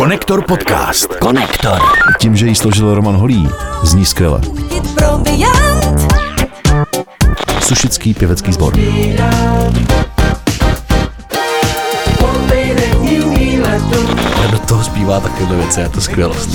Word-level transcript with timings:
Konektor 0.00 0.42
podcast. 0.42 1.14
Konektor. 1.20 1.78
Tím, 2.20 2.36
že 2.36 2.46
ji 2.46 2.54
složil 2.54 2.94
Roman 2.94 3.16
Holý, 3.16 3.48
zní 3.82 4.04
skvěle. 4.04 4.40
Sušický 7.60 8.14
pěvecký 8.14 8.52
sbor. 8.52 8.74
A 14.36 14.46
do 14.50 14.58
toho 14.58 14.84
zpívá 14.84 15.20
takovéhle 15.20 15.56
věci, 15.56 15.80
je 15.80 15.88
to 15.88 16.00
skvělost. 16.00 16.50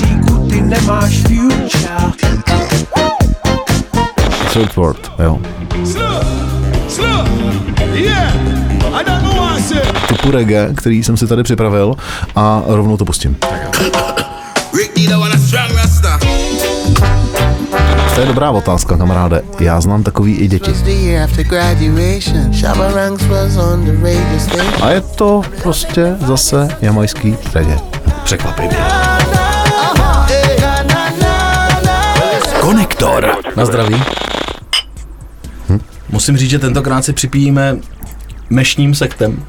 Third 4.54 4.76
World, 4.76 5.12
jo. 5.20 5.40
Typu 10.08 10.32
reggae, 10.32 10.74
který 10.76 11.04
jsem 11.04 11.18
si 11.18 11.28
tady 11.28 11.44
připravil 11.44 11.96
a 12.36 12.62
rovnou 12.68 12.98
to 12.98 13.06
pustím. 13.06 13.38
To 18.16 18.22
je 18.22 18.28
dobrá 18.28 18.52
otázka, 18.52 18.98
kamaráde. 18.98 19.42
Já 19.60 19.82
znám 19.82 20.04
takový 20.04 20.36
i 20.36 20.48
děti. 20.48 20.72
A 24.82 24.90
je 24.90 25.02
to 25.02 25.42
prostě 25.64 26.16
zase 26.26 26.68
jamajský 26.82 27.38
reggae. 27.54 27.80
Překvapivě. 28.24 28.78
Konektor. 32.62 33.32
Na 33.56 33.66
zdraví. 33.66 34.04
Musím 36.16 36.38
říct, 36.38 36.50
že 36.50 36.60
tentokrát 36.60 37.06
si 37.06 37.14
připijíme 37.14 37.78
mešním 38.50 38.96
sektem. 38.96 39.44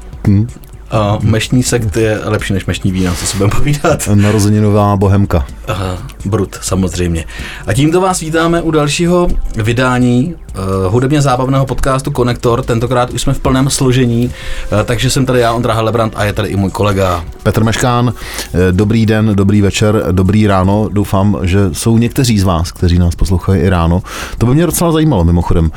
A 0.91 1.17
mešní 1.21 1.63
sekt 1.63 1.97
je 1.97 2.19
lepší 2.23 2.53
než 2.53 2.65
mešní 2.65 2.91
víno, 2.91 3.13
co 3.15 3.25
si 3.25 3.37
budeme 3.37 3.55
povídat. 3.57 4.07
Narozeninová 4.15 4.95
bohemka. 4.95 5.45
Aha, 5.67 5.97
brut, 6.25 6.57
samozřejmě. 6.61 7.25
A 7.67 7.73
tímto 7.73 8.01
vás 8.01 8.19
vítáme 8.19 8.61
u 8.61 8.71
dalšího 8.71 9.27
vydání 9.55 10.35
uh, 10.57 10.93
hudebně 10.93 11.21
zábavného 11.21 11.65
podcastu 11.65 12.11
Konektor. 12.11 12.63
Tentokrát 12.63 13.09
už 13.09 13.21
jsme 13.21 13.33
v 13.33 13.39
plném 13.39 13.69
složení, 13.69 14.25
uh, 14.25 14.79
takže 14.85 15.09
jsem 15.09 15.25
tady 15.25 15.39
já, 15.39 15.53
Ondra 15.53 15.73
Helebrant, 15.73 16.13
a 16.15 16.23
je 16.23 16.33
tady 16.33 16.49
i 16.49 16.55
můj 16.55 16.71
kolega. 16.71 17.23
Petr 17.43 17.63
Meškán, 17.63 18.13
eh, 18.53 18.71
dobrý 18.71 19.05
den, 19.05 19.31
dobrý 19.35 19.61
večer, 19.61 20.03
dobrý 20.11 20.47
ráno. 20.47 20.89
Doufám, 20.91 21.37
že 21.41 21.59
jsou 21.73 21.97
někteří 21.97 22.39
z 22.39 22.43
vás, 22.43 22.71
kteří 22.71 22.99
nás 22.99 23.15
poslouchají 23.15 23.61
i 23.61 23.69
ráno. 23.69 24.03
To 24.37 24.45
by 24.45 24.53
mě 24.53 24.65
docela 24.65 24.91
zajímalo, 24.91 25.23
mimochodem. 25.23 25.71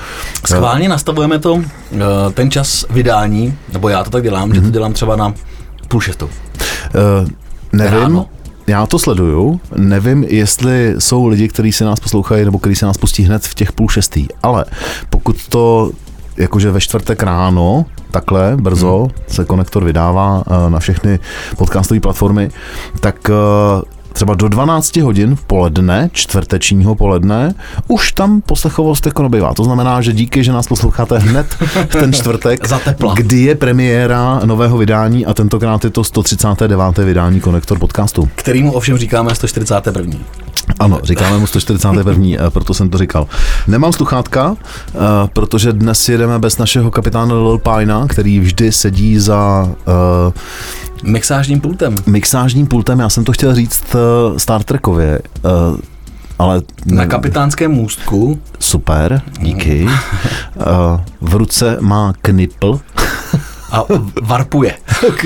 Schválně 0.46 0.88
nastavujeme 0.88 1.38
to, 1.38 1.52
uh, 1.54 1.62
ten 2.34 2.50
čas 2.50 2.84
vydání, 2.90 3.54
nebo 3.72 3.88
já 3.88 4.04
to 4.04 4.10
tak 4.10 4.22
dělám, 4.22 4.54
že 4.54 4.60
to 4.60 4.70
dělám 4.70 4.94
třeba 5.00 5.16
na 5.16 5.34
půl 5.88 6.00
šestou. 6.00 6.26
Uh, 6.26 7.28
nevím, 7.72 8.00
Ráno. 8.00 8.26
já 8.66 8.86
to 8.86 8.98
sleduju, 8.98 9.60
nevím, 9.76 10.24
jestli 10.24 10.94
jsou 10.98 11.26
lidi, 11.26 11.48
kteří 11.48 11.72
se 11.72 11.84
nás 11.84 12.00
poslouchají 12.00 12.44
nebo 12.44 12.58
kteří 12.58 12.76
se 12.76 12.86
nás 12.86 12.98
pustí 12.98 13.22
hned 13.22 13.46
v 13.46 13.54
těch 13.54 13.72
půl 13.72 13.88
šestý, 13.88 14.26
ale 14.42 14.64
pokud 15.10 15.48
to 15.48 15.90
jakože 16.36 16.70
ve 16.70 16.80
čtvrtek 16.80 17.22
ráno, 17.22 17.86
takhle 18.10 18.56
brzo 18.56 18.98
hmm. 18.98 19.10
se 19.28 19.44
konektor 19.44 19.84
vydává 19.84 20.42
eh, 20.46 20.70
na 20.70 20.78
všechny 20.78 21.18
podcastové 21.56 22.00
platformy, 22.00 22.50
tak 23.00 23.30
eh, 23.30 23.32
třeba 24.12 24.34
do 24.34 24.48
12 24.48 24.96
hodin 24.96 25.36
v 25.36 25.44
poledne, 25.44 26.10
čtvrtečního 26.12 26.94
poledne, 26.94 27.54
už 27.88 28.12
tam 28.12 28.40
poslechovost 28.40 29.06
jako 29.06 29.22
nebývá. 29.22 29.54
To 29.54 29.64
znamená, 29.64 30.00
že 30.00 30.12
díky, 30.12 30.44
že 30.44 30.52
nás 30.52 30.66
posloucháte 30.66 31.18
hned 31.18 31.46
v 31.64 31.86
ten 31.86 32.12
čtvrtek, 32.12 32.60
kdy 33.14 33.40
je 33.40 33.54
premiéra 33.54 34.40
nového 34.44 34.78
vydání 34.78 35.26
a 35.26 35.34
tentokrát 35.34 35.84
je 35.84 35.90
to 35.90 36.04
139. 36.04 36.98
vydání 36.98 37.40
Konektor 37.40 37.78
podcastu. 37.78 38.28
Kterýmu 38.34 38.72
ovšem 38.72 38.98
říkáme 38.98 39.34
141. 39.34 40.18
Ano, 40.78 41.00
říkáme 41.02 41.38
mu 41.38 41.46
141. 41.46 42.24
eh, 42.46 42.50
proto 42.50 42.74
jsem 42.74 42.90
to 42.90 42.98
říkal. 42.98 43.26
Nemám 43.66 43.92
sluchátka, 43.92 44.56
eh, 44.56 44.98
protože 45.32 45.72
dnes 45.72 46.08
jedeme 46.08 46.38
bez 46.38 46.58
našeho 46.58 46.90
kapitána 46.90 47.34
Lil 47.34 47.58
Pina, 47.58 48.06
který 48.08 48.40
vždy 48.40 48.72
sedí 48.72 49.18
za 49.18 49.68
uh, 49.86 50.32
Mixážním 51.10 51.60
pultem. 51.60 51.94
mixážním 52.06 52.66
pultem. 52.66 52.98
Já 53.00 53.08
jsem 53.08 53.24
to 53.24 53.32
chtěl 53.32 53.54
říct 53.54 53.84
uh, 53.94 54.36
Star 54.36 54.62
Trekově, 54.62 55.20
uh, 55.44 55.76
ale 56.38 56.62
Na 56.86 57.06
kapitánském 57.06 57.70
můstku 57.70 58.40
super, 58.58 59.22
díky. 59.40 59.82
Uh, 59.84 61.00
v 61.20 61.34
ruce 61.34 61.76
má 61.80 62.12
knipl. 62.22 62.80
a 63.72 63.82
varpuje. 64.22 64.74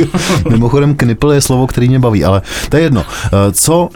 Mimochodem 0.51 0.95
knipl 0.95 1.33
je 1.33 1.41
slovo, 1.41 1.67
který 1.67 1.89
mě 1.89 1.99
baví, 1.99 2.25
ale 2.25 2.43
to 2.69 2.77
je 2.77 2.83
jedno. 2.83 3.05
Co 3.53 3.89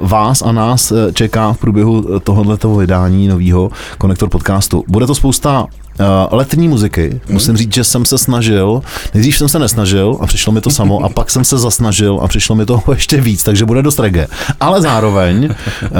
vás 0.00 0.42
a 0.42 0.52
nás 0.52 0.92
eh, 0.92 1.12
čeká 1.12 1.52
v 1.52 1.58
průběhu 1.58 2.20
tohoto 2.20 2.74
vydání 2.74 3.28
nového 3.28 3.70
Konektor 3.98 4.28
podcastu? 4.28 4.84
Bude 4.88 5.06
to 5.06 5.14
spousta 5.14 5.66
eh, 6.00 6.04
letní 6.30 6.68
muziky. 6.68 7.20
Musím 7.28 7.56
říct, 7.56 7.74
že 7.74 7.84
jsem 7.84 8.04
se 8.04 8.18
snažil, 8.18 8.82
nejdřív 9.14 9.38
jsem 9.38 9.48
se 9.48 9.58
nesnažil 9.58 10.18
a 10.20 10.26
přišlo 10.26 10.52
mi 10.52 10.60
to 10.60 10.70
samo 10.70 11.04
a 11.04 11.08
pak 11.08 11.30
jsem 11.30 11.44
se 11.44 11.58
zasnažil 11.58 12.20
a 12.22 12.28
přišlo 12.28 12.56
mi 12.56 12.66
toho 12.66 12.82
ještě 12.94 13.20
víc, 13.20 13.42
takže 13.42 13.64
bude 13.64 13.82
dost 13.82 13.98
reggae. 13.98 14.26
Ale 14.60 14.82
zároveň 14.82 15.44
uh, 15.44 15.90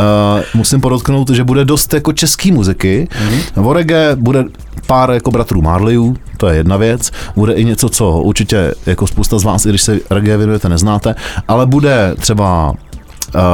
musím 0.55 0.81
podotknout, 0.81 1.31
že 1.31 1.45
bude 1.45 1.65
dost 1.65 1.95
jako 1.95 2.13
český 2.13 2.53
muziky. 2.53 3.09
O 3.57 3.73
reggae 3.73 4.17
bude 4.17 4.45
pár 4.87 5.11
jako 5.11 5.31
bratrů 5.31 5.63
Marleyů, 5.63 6.17
to 6.37 6.49
je 6.49 6.57
jedna 6.57 6.77
věc. 6.77 7.11
Bude 7.37 7.53
i 7.53 7.65
něco, 7.65 7.89
co 7.89 8.11
určitě 8.11 8.75
jako 8.87 9.07
spousta 9.07 9.39
z 9.39 9.45
vás, 9.45 9.67
i 9.67 9.69
když 9.69 9.83
se 9.83 9.99
reggae 10.11 10.37
věnujete, 10.37 10.69
neznáte, 10.69 11.15
ale 11.49 11.67
bude 11.67 12.15
třeba 12.19 12.71
uh, 12.71 12.77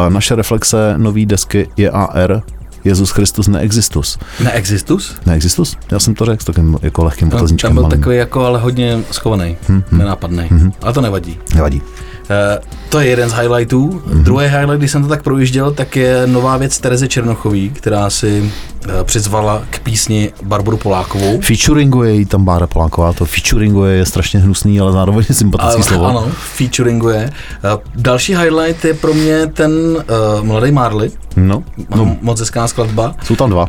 naše 0.08 0.34
reflexe 0.34 0.94
nový 0.96 1.26
desky 1.26 1.68
JAR, 1.76 2.42
Jezus 2.84 3.10
Christus 3.10 3.48
neexistus. 3.48 4.18
Neexistus? 4.44 5.14
Neexistus? 5.26 5.76
Já 5.90 5.98
jsem 5.98 6.14
to 6.14 6.24
řekl 6.24 6.42
s 6.42 6.44
takovým 6.46 6.78
jako 6.82 7.04
lehkým 7.04 7.28
No, 7.28 7.36
otazníčkem. 7.36 7.68
tam 7.68 7.74
byl 7.74 7.82
malým. 7.82 8.00
takový 8.00 8.16
jako 8.16 8.44
ale 8.44 8.58
hodně 8.58 8.98
schovaný, 9.10 9.56
nenápadný. 9.92 10.48
Ale 10.82 10.92
to 10.92 11.00
nevadí. 11.00 11.38
Nevadí. 11.54 11.82
Eh, 12.30 12.58
to 12.88 13.00
je 13.00 13.06
jeden 13.06 13.28
z 13.28 13.32
highlightů. 13.32 14.02
Druhý 14.14 14.46
highlight, 14.46 14.78
když 14.78 14.90
jsem 14.90 15.02
to 15.02 15.08
tak 15.08 15.22
projížděl, 15.22 15.70
tak 15.70 15.96
je 15.96 16.22
nová 16.26 16.56
věc 16.56 16.78
Terezy 16.78 17.08
Černochový, 17.08 17.70
která 17.70 18.10
si 18.10 18.52
eh, 18.88 19.04
přizvala 19.04 19.62
k 19.70 19.78
písni 19.78 20.32
Barboru 20.42 20.76
Polákovou. 20.76 21.40
Featuringuje 21.40 22.12
jí 22.14 22.24
tam 22.26 22.44
Bára 22.44 22.66
Poláková, 22.66 23.12
to 23.12 23.24
featuringuje 23.24 23.96
je 23.96 24.06
strašně 24.06 24.40
hnusný, 24.40 24.80
ale 24.80 24.92
zároveň 24.92 25.24
je 25.28 25.34
sympatický 25.34 25.80
A- 25.80 25.84
slovo. 25.84 26.06
Ano, 26.06 26.26
featuringuje. 26.56 27.30
Eh, 27.64 27.78
Další 27.96 28.36
highlight 28.36 28.84
je 28.84 28.94
pro 28.94 29.14
mě 29.14 29.46
ten 29.46 29.70
uh, 29.72 30.44
Mladý 30.46 30.72
Marley. 30.72 31.10
No, 31.36 31.62
No. 31.90 31.96
no, 32.04 32.16
Moc 32.20 32.40
hezká 32.40 32.68
skladba. 32.68 33.14
jsou 33.24 33.36
tam 33.36 33.50
dva. 33.50 33.68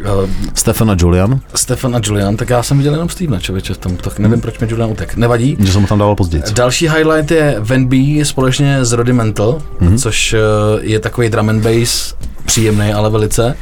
Uh, 0.00 0.30
Stefan 0.54 0.90
a 0.90 0.96
Julian, 0.98 1.40
Stefan 1.54 1.96
a 1.96 2.00
Julian, 2.02 2.36
tak 2.36 2.50
já 2.50 2.62
jsem 2.62 2.76
viděl 2.76 2.92
jenom 2.92 3.08
Stevena, 3.08 3.40
člověče, 3.40 3.74
v 3.74 3.78
tom, 3.78 3.96
tak 3.96 4.18
nevím, 4.18 4.40
proč 4.40 4.58
mi 4.58 4.66
Julian 4.70 4.90
utek. 4.90 5.16
Nevadí. 5.16 5.56
že 5.60 5.72
jsem 5.72 5.82
ho 5.82 5.88
tam 5.88 5.98
dával 5.98 6.16
později. 6.16 6.42
Další 6.54 6.88
highlight 6.88 7.30
je 7.30 7.56
Van 7.58 7.86
B 7.86 7.96
společně 8.22 8.84
s 8.84 8.92
Rudimental, 8.92 9.62
mm-hmm. 9.80 9.98
což 9.98 10.32
eh, 10.32 10.38
je 10.80 11.00
takový 11.00 11.28
drum 11.28 11.48
and 11.48 11.60
bass, 11.60 12.14
příjemný, 12.44 12.92
ale 12.92 13.10
velice. 13.10 13.56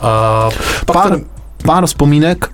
A 0.00 0.48
pak 0.86 0.96
Pár, 0.96 1.10
tady, 1.10 1.24
pár 1.64 1.86
vzpomínek 1.86 2.52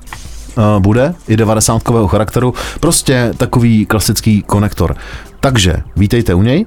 uh, 0.56 0.82
bude, 0.82 1.14
i 1.28 1.36
90 1.36 1.82
charakteru, 2.06 2.54
prostě 2.80 3.34
takový 3.36 3.86
klasický 3.86 4.42
konektor. 4.42 4.96
Takže 5.40 5.76
vítejte 5.96 6.34
u 6.34 6.42
něj 6.42 6.64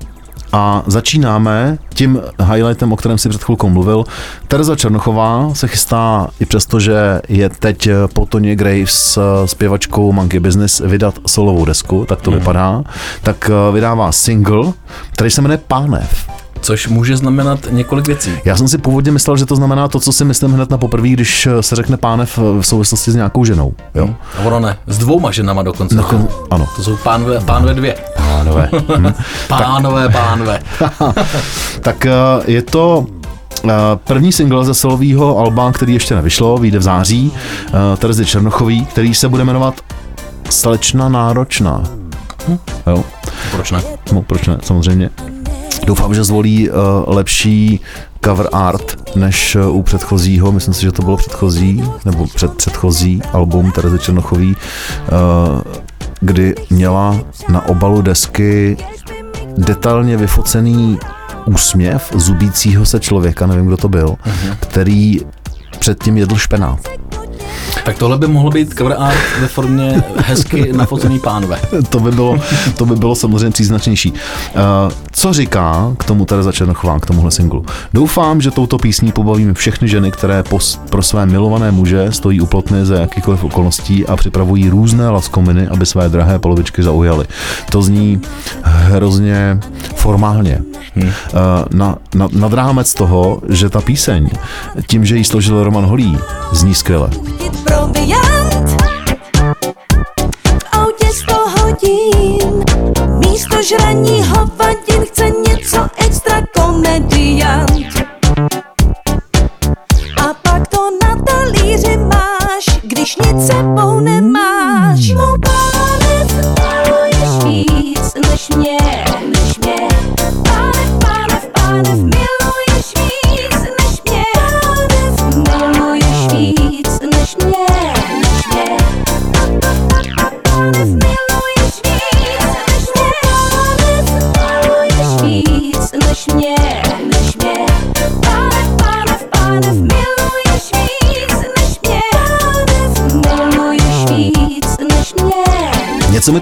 a 0.53 0.83
začínáme 0.87 1.77
tím 1.93 2.21
highlightem, 2.53 2.93
o 2.93 2.95
kterém 2.95 3.17
si 3.17 3.29
před 3.29 3.43
chvilkou 3.43 3.69
mluvil. 3.69 4.03
Tereza 4.47 4.75
Černochová 4.75 5.49
se 5.53 5.67
chystá, 5.67 6.27
i 6.39 6.45
přesto, 6.45 6.79
že 6.79 7.21
je 7.29 7.49
teď 7.49 7.89
po 8.13 8.25
Toně 8.25 8.55
Graves 8.55 8.91
s 8.91 9.45
zpěvačkou 9.45 10.11
Monkey 10.11 10.39
Business 10.39 10.79
vydat 10.79 11.15
solovou 11.27 11.65
desku, 11.65 12.05
tak 12.09 12.21
to 12.21 12.31
vypadá, 12.31 12.83
tak 13.21 13.51
eh, 13.69 13.71
vydává 13.71 14.11
single, 14.11 14.73
který 15.13 15.29
se 15.31 15.41
jmenuje 15.41 15.59
Pánev. 15.67 16.29
což 16.61 16.87
může 16.87 17.17
znamenat 17.17 17.59
několik 17.71 18.07
věcí. 18.07 18.31
Já 18.45 18.57
jsem 18.57 18.67
si 18.67 18.77
původně 18.77 19.11
myslel, 19.11 19.37
že 19.37 19.45
to 19.45 19.55
znamená 19.55 19.87
to, 19.87 19.99
co 19.99 20.11
si 20.11 20.25
myslím 20.25 20.53
hned 20.53 20.69
na 20.69 20.77
poprvé, 20.77 21.07
když 21.07 21.47
eh, 21.47 21.63
se 21.63 21.75
řekne 21.75 21.97
pánev 21.97 22.37
v 22.37 22.61
souvislosti 22.61 23.11
s 23.11 23.15
nějakou 23.15 23.45
ženou. 23.45 23.73
Jo? 23.95 24.09
A 24.39 24.41
ono 24.45 24.59
ne, 24.59 24.77
s 24.87 24.97
dvouma 24.97 25.31
ženama 25.31 25.63
dokonce. 25.63 25.95
No, 25.95 26.27
ano. 26.51 26.67
To 26.75 26.83
jsou 26.83 26.97
pánové, 26.97 27.39
pánové 27.39 27.73
dvě. 27.73 27.95
Pánové. 28.37 28.69
Hm. 28.97 29.13
Pánové, 29.47 30.09
pánové. 30.09 30.59
tak 31.81 32.05
eh, 32.05 32.11
je 32.45 32.61
to 32.61 33.05
eh, 33.65 33.69
první 34.03 34.31
single 34.31 34.65
ze 34.65 34.73
solového 34.73 35.37
alba, 35.37 35.71
který 35.71 35.93
ještě 35.93 36.15
nevyšlo, 36.15 36.57
vyjde 36.57 36.79
v 36.79 36.81
září, 36.81 37.31
eh, 37.67 37.97
Terezy 37.97 38.25
Černochový, 38.25 38.85
který 38.85 39.13
se 39.13 39.29
bude 39.29 39.43
jmenovat 39.43 39.81
Slečna 40.49 41.09
náročná. 41.09 41.83
Jo, 42.87 43.03
Proč 43.51 43.71
ne? 43.71 43.81
no, 44.13 44.21
proč 44.21 44.47
ne, 44.47 44.57
samozřejmě. 44.63 45.09
Doufám, 45.85 46.15
že 46.15 46.23
zvolí 46.23 46.69
uh, 46.69 46.75
lepší 47.07 47.79
cover 48.25 48.49
art 48.51 49.15
než 49.15 49.55
uh, 49.55 49.75
u 49.75 49.83
předchozího. 49.83 50.51
Myslím 50.51 50.73
si, 50.73 50.81
že 50.81 50.91
to 50.91 51.01
bylo 51.01 51.17
předchozí, 51.17 51.83
nebo 52.05 52.27
před 52.27 52.53
předchozí 52.53 53.21
album 53.33 53.71
Terezy 53.71 53.99
Černochový, 53.99 54.55
uh, 54.55 55.61
kdy 56.21 56.55
měla 56.69 57.19
na 57.49 57.65
obalu 57.67 58.01
desky 58.01 58.77
detailně 59.57 60.17
vyfocený 60.17 60.99
úsměv 61.45 62.11
zubícího 62.15 62.85
se 62.85 62.99
člověka, 62.99 63.47
nevím, 63.47 63.65
kdo 63.65 63.77
to 63.77 63.89
byl, 63.89 64.15
který 64.59 65.19
předtím 65.79 66.17
jedl 66.17 66.37
špenát. 66.37 66.79
Tak 67.85 67.97
tohle 67.97 68.17
by 68.17 68.27
mohlo 68.27 68.51
být 68.51 68.73
cover 68.77 68.95
art 68.99 69.17
ve 69.41 69.47
formě 69.47 70.03
hezky 70.17 70.73
nafocený 70.73 71.19
pánve. 71.19 71.59
to 71.89 71.99
by 71.99 72.11
bylo, 72.11 72.39
to 72.77 72.85
by 72.85 72.95
bylo 72.95 73.15
samozřejmě 73.15 73.51
příznačnější. 73.51 74.11
Uh, 74.11 74.91
co 75.11 75.33
říká 75.33 75.93
k 75.97 76.03
tomu 76.03 76.25
Tereza 76.25 76.51
Černochová, 76.51 76.99
k 76.99 77.05
tomuhle 77.05 77.31
singlu? 77.31 77.65
Doufám, 77.93 78.41
že 78.41 78.51
touto 78.51 78.77
písní 78.77 79.11
pobavíme 79.11 79.53
všechny 79.53 79.87
ženy, 79.87 80.11
které 80.11 80.43
pos, 80.43 80.79
pro 80.89 81.01
své 81.01 81.25
milované 81.25 81.71
muže 81.71 82.11
stojí 82.11 82.41
u 82.41 82.45
plotny 82.45 82.85
za 82.85 82.95
jakýkoliv 82.95 83.43
okolností 83.43 84.07
a 84.07 84.15
připravují 84.15 84.69
různé 84.69 85.09
laskominy, 85.09 85.67
aby 85.67 85.85
své 85.85 86.09
drahé 86.09 86.39
polovičky 86.39 86.83
zaujaly. 86.83 87.25
To 87.69 87.81
zní 87.81 88.21
hrozně 88.63 89.59
formálně. 89.95 90.61
Hmm. 90.95 91.07
Uh, 91.07 91.11
na, 91.71 91.95
na, 92.15 92.27
nad 92.31 92.53
rámec 92.53 92.93
toho, 92.93 93.41
že 93.49 93.69
ta 93.69 93.81
píseň, 93.81 94.29
tím, 94.87 95.05
že 95.05 95.17
ji 95.17 95.23
složil 95.23 95.63
Roman 95.63 95.85
Holý, 95.85 96.17
zní 96.51 96.73
skvěle. 96.73 97.09
Proviant. 97.71 98.81
V 100.59 100.65
autě 100.71 101.07
sto 101.13 101.49
hodin, 101.49 102.63
místo 103.19 103.63
žraní 103.63 104.23
hovadin 104.23 104.80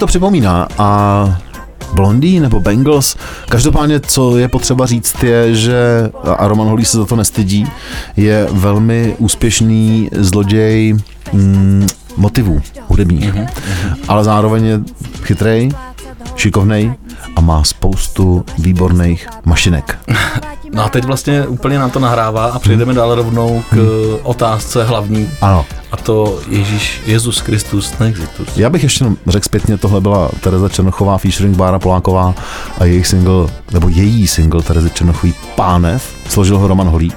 připomíná 0.10 0.68
a 0.78 1.40
Blondý 1.94 2.40
nebo 2.40 2.60
Bengals. 2.60 3.16
Každopádně, 3.50 4.00
co 4.00 4.38
je 4.38 4.48
potřeba 4.48 4.86
říct, 4.86 5.24
je, 5.24 5.56
že, 5.56 6.10
a 6.38 6.48
Roman 6.48 6.68
Holý 6.68 6.86
se 6.86 6.98
za 6.98 7.06
to 7.06 7.16
nestydí, 7.16 7.68
je 8.18 8.48
velmi 8.52 9.16
úspěšný 9.18 10.10
zloděj 10.14 10.96
mm, 11.34 11.88
motivů 12.18 12.62
hudebních. 12.88 13.34
Mm-hmm. 13.34 13.50
Ale 14.08 14.24
zároveň 14.24 14.66
je 14.66 14.80
chytrej, 15.24 15.72
šikovnej 16.36 16.94
a 17.36 17.42
má 17.42 17.64
spoustu 17.64 18.46
výborných 18.58 19.28
mašinek. 19.46 20.00
No 20.74 20.84
a 20.84 20.90
teď 20.90 21.06
vlastně 21.06 21.48
úplně 21.48 21.80
nám 21.80 21.92
to 21.92 22.00
nahrává 22.00 22.46
a 22.46 22.60
přejdeme 22.60 22.94
dál 22.94 23.16
rovnou 23.16 23.64
k 23.70 23.78
otázce 24.24 24.84
hlavní. 24.84 25.30
Ano. 25.42 25.66
A 25.92 25.98
to 25.98 26.40
Ježíš, 26.50 27.02
Jezus 27.06 27.42
Kristus 27.42 28.00
Neexitus. 28.00 28.58
Já 28.58 28.70
bych 28.70 28.84
ještě 28.84 29.06
řekl 29.28 29.46
zpětně, 29.46 29.78
tohle 29.78 30.02
byla 30.02 30.30
Tereza 30.42 30.70
Černochová, 30.70 31.18
featuring 31.18 31.58
Bára 31.58 31.80
Poláková 31.80 32.36
a 32.80 32.86
jejich 32.86 33.08
single, 33.08 33.48
nebo 33.74 33.90
její 33.90 34.28
single 34.28 34.62
Terezy 34.62 34.90
Černochový 34.90 35.34
Pánev, 35.56 36.16
složil 36.28 36.58
ho 36.58 36.68
Roman 36.68 36.88
Holý. 36.88 37.12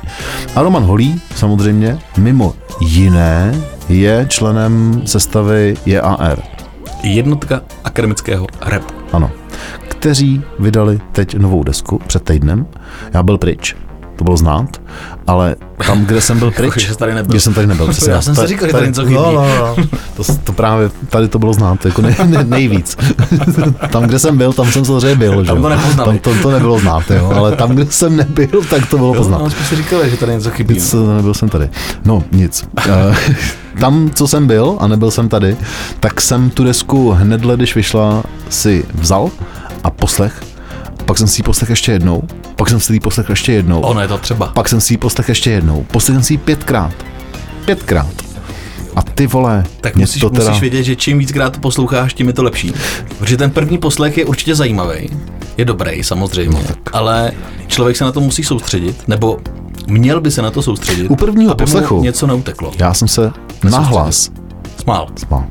A 0.54 0.62
Roman 0.62 0.82
Holý 0.82 1.20
samozřejmě 1.36 1.98
mimo 2.16 2.54
jiné 2.80 3.62
je 3.88 4.26
členem 4.28 5.02
sestavy 5.04 5.74
JAR. 5.86 6.42
Jednotka 7.02 7.60
akademického 7.84 8.46
rapu. 8.60 8.94
Ano. 9.12 9.30
Kteří 10.02 10.42
vydali 10.58 11.00
teď 11.12 11.34
novou 11.34 11.62
desku 11.62 12.00
před 12.06 12.22
týdnem. 12.22 12.66
Já 13.14 13.22
byl 13.22 13.38
pryč, 13.38 13.76
to 14.16 14.24
bylo 14.24 14.36
znát, 14.36 14.80
ale 15.26 15.56
tam, 15.86 16.04
kde 16.04 16.20
jsem 16.20 16.38
byl 16.38 16.50
pryč, 16.56 16.78
že 16.78 16.96
tady 16.96 17.14
nebyl. 17.14 17.34
že 17.34 17.40
jsem 17.40 17.54
tady 17.54 17.66
nebyl. 17.66 17.88
Přesně, 17.88 18.12
Já 18.12 18.22
jsem 18.22 18.34
si 18.34 18.46
říkal, 18.46 18.68
že 18.68 18.72
tady 18.72 18.86
něco 18.86 19.02
chybí. 19.02 19.14
No, 19.14 19.32
no, 19.32 19.46
no. 19.58 19.76
To, 20.16 20.22
to, 20.44 20.52
právě, 20.52 20.90
tady 21.08 21.28
to 21.28 21.38
bylo 21.38 21.52
znát, 21.52 21.84
jako 21.84 22.02
nej, 22.02 22.14
nej, 22.24 22.44
nejvíc. 22.44 22.96
tam, 23.90 24.02
kde 24.02 24.18
jsem 24.18 24.38
byl, 24.38 24.52
tam 24.52 24.72
jsem 24.72 24.84
samozřejmě 24.84 25.16
byl. 25.16 25.44
Tam 25.44 25.56
že? 25.56 25.62
to 25.62 25.68
nepoznali. 25.68 26.18
Tam 26.18 26.34
to, 26.34 26.42
to 26.42 26.50
nebylo 26.50 26.78
znát, 26.78 27.10
jo, 27.10 27.32
ale 27.34 27.56
tam, 27.56 27.70
kde 27.70 27.86
jsem 27.86 28.16
nebyl, 28.16 28.62
tak 28.70 28.86
to 28.86 28.98
bylo 28.98 29.14
poznat. 29.14 29.38
no, 29.38 29.50
jsme 29.50 29.64
si 29.64 29.76
říkali, 29.76 30.10
že 30.10 30.16
tady 30.16 30.32
něco 30.32 30.50
chybí. 30.50 30.74
Nic, 30.74 30.94
nebyl 31.16 31.34
jsem 31.34 31.48
tady. 31.48 31.70
No, 32.04 32.22
nic. 32.32 32.68
Eh, 32.88 33.14
Tam, 33.80 34.10
co 34.14 34.28
jsem 34.28 34.46
byl 34.46 34.76
a 34.80 34.86
nebyl 34.88 35.10
jsem 35.10 35.28
tady, 35.28 35.56
tak 36.00 36.20
jsem 36.20 36.50
tu 36.50 36.64
desku 36.64 37.10
hnedle, 37.10 37.56
když 37.56 37.74
vyšla, 37.74 38.22
si 38.48 38.84
vzal 38.94 39.30
a 39.84 39.90
poslech. 39.90 40.42
Pak 41.06 41.18
jsem 41.18 41.26
si 41.28 41.40
ji 41.40 41.44
poslech 41.44 41.70
ještě 41.70 41.92
jednou. 41.92 42.22
Pak 42.56 42.68
jsem 42.68 42.80
si 42.80 42.92
ji 42.92 43.00
poslech 43.00 43.28
ještě 43.28 43.52
jednou. 43.52 43.80
Ono 43.80 44.00
je 44.00 44.08
to 44.08 44.18
třeba. 44.18 44.46
Pak 44.46 44.68
jsem 44.68 44.80
si 44.80 44.92
ji 44.94 44.98
poslech 44.98 45.28
ještě 45.28 45.50
jednou. 45.50 45.86
Poslech 45.90 46.14
jsem 46.16 46.22
si 46.22 46.32
ji 46.34 46.38
pětkrát. 46.38 46.92
Pětkrát. 47.64 48.06
A 48.96 49.02
ty 49.02 49.26
vole, 49.26 49.64
Tak 49.80 49.94
mě 49.96 50.02
musíš, 50.02 50.20
to 50.20 50.30
teda... 50.30 50.44
musíš 50.48 50.60
vědět, 50.60 50.82
že 50.82 50.96
čím 50.96 51.18
víckrát 51.18 51.52
to 51.52 51.60
posloucháš, 51.60 52.14
tím 52.14 52.26
je 52.26 52.32
to 52.32 52.42
lepší. 52.42 52.72
Protože 53.18 53.36
ten 53.36 53.50
první 53.50 53.78
poslech 53.78 54.18
je 54.18 54.24
určitě 54.24 54.54
zajímavý, 54.54 55.08
je 55.56 55.64
dobrý 55.64 56.04
samozřejmě, 56.04 56.64
ale 56.92 57.32
člověk 57.66 57.96
se 57.96 58.04
na 58.04 58.12
to 58.12 58.20
musí 58.20 58.44
soustředit, 58.44 59.08
nebo 59.08 59.38
měl 59.86 60.20
by 60.20 60.30
se 60.30 60.42
na 60.42 60.50
to 60.50 60.62
soustředit, 60.62 61.08
U 61.10 61.16
prvního 61.16 61.52
aby 61.52 61.64
poslechu. 61.64 61.96
mu 61.96 62.02
něco 62.02 62.26
neuteklo. 62.26 62.72
Já 62.78 62.94
jsem 62.94 63.08
se 63.08 63.32
nahlas 63.64 64.30
Smál. 64.82 65.08
smál. 65.16 65.44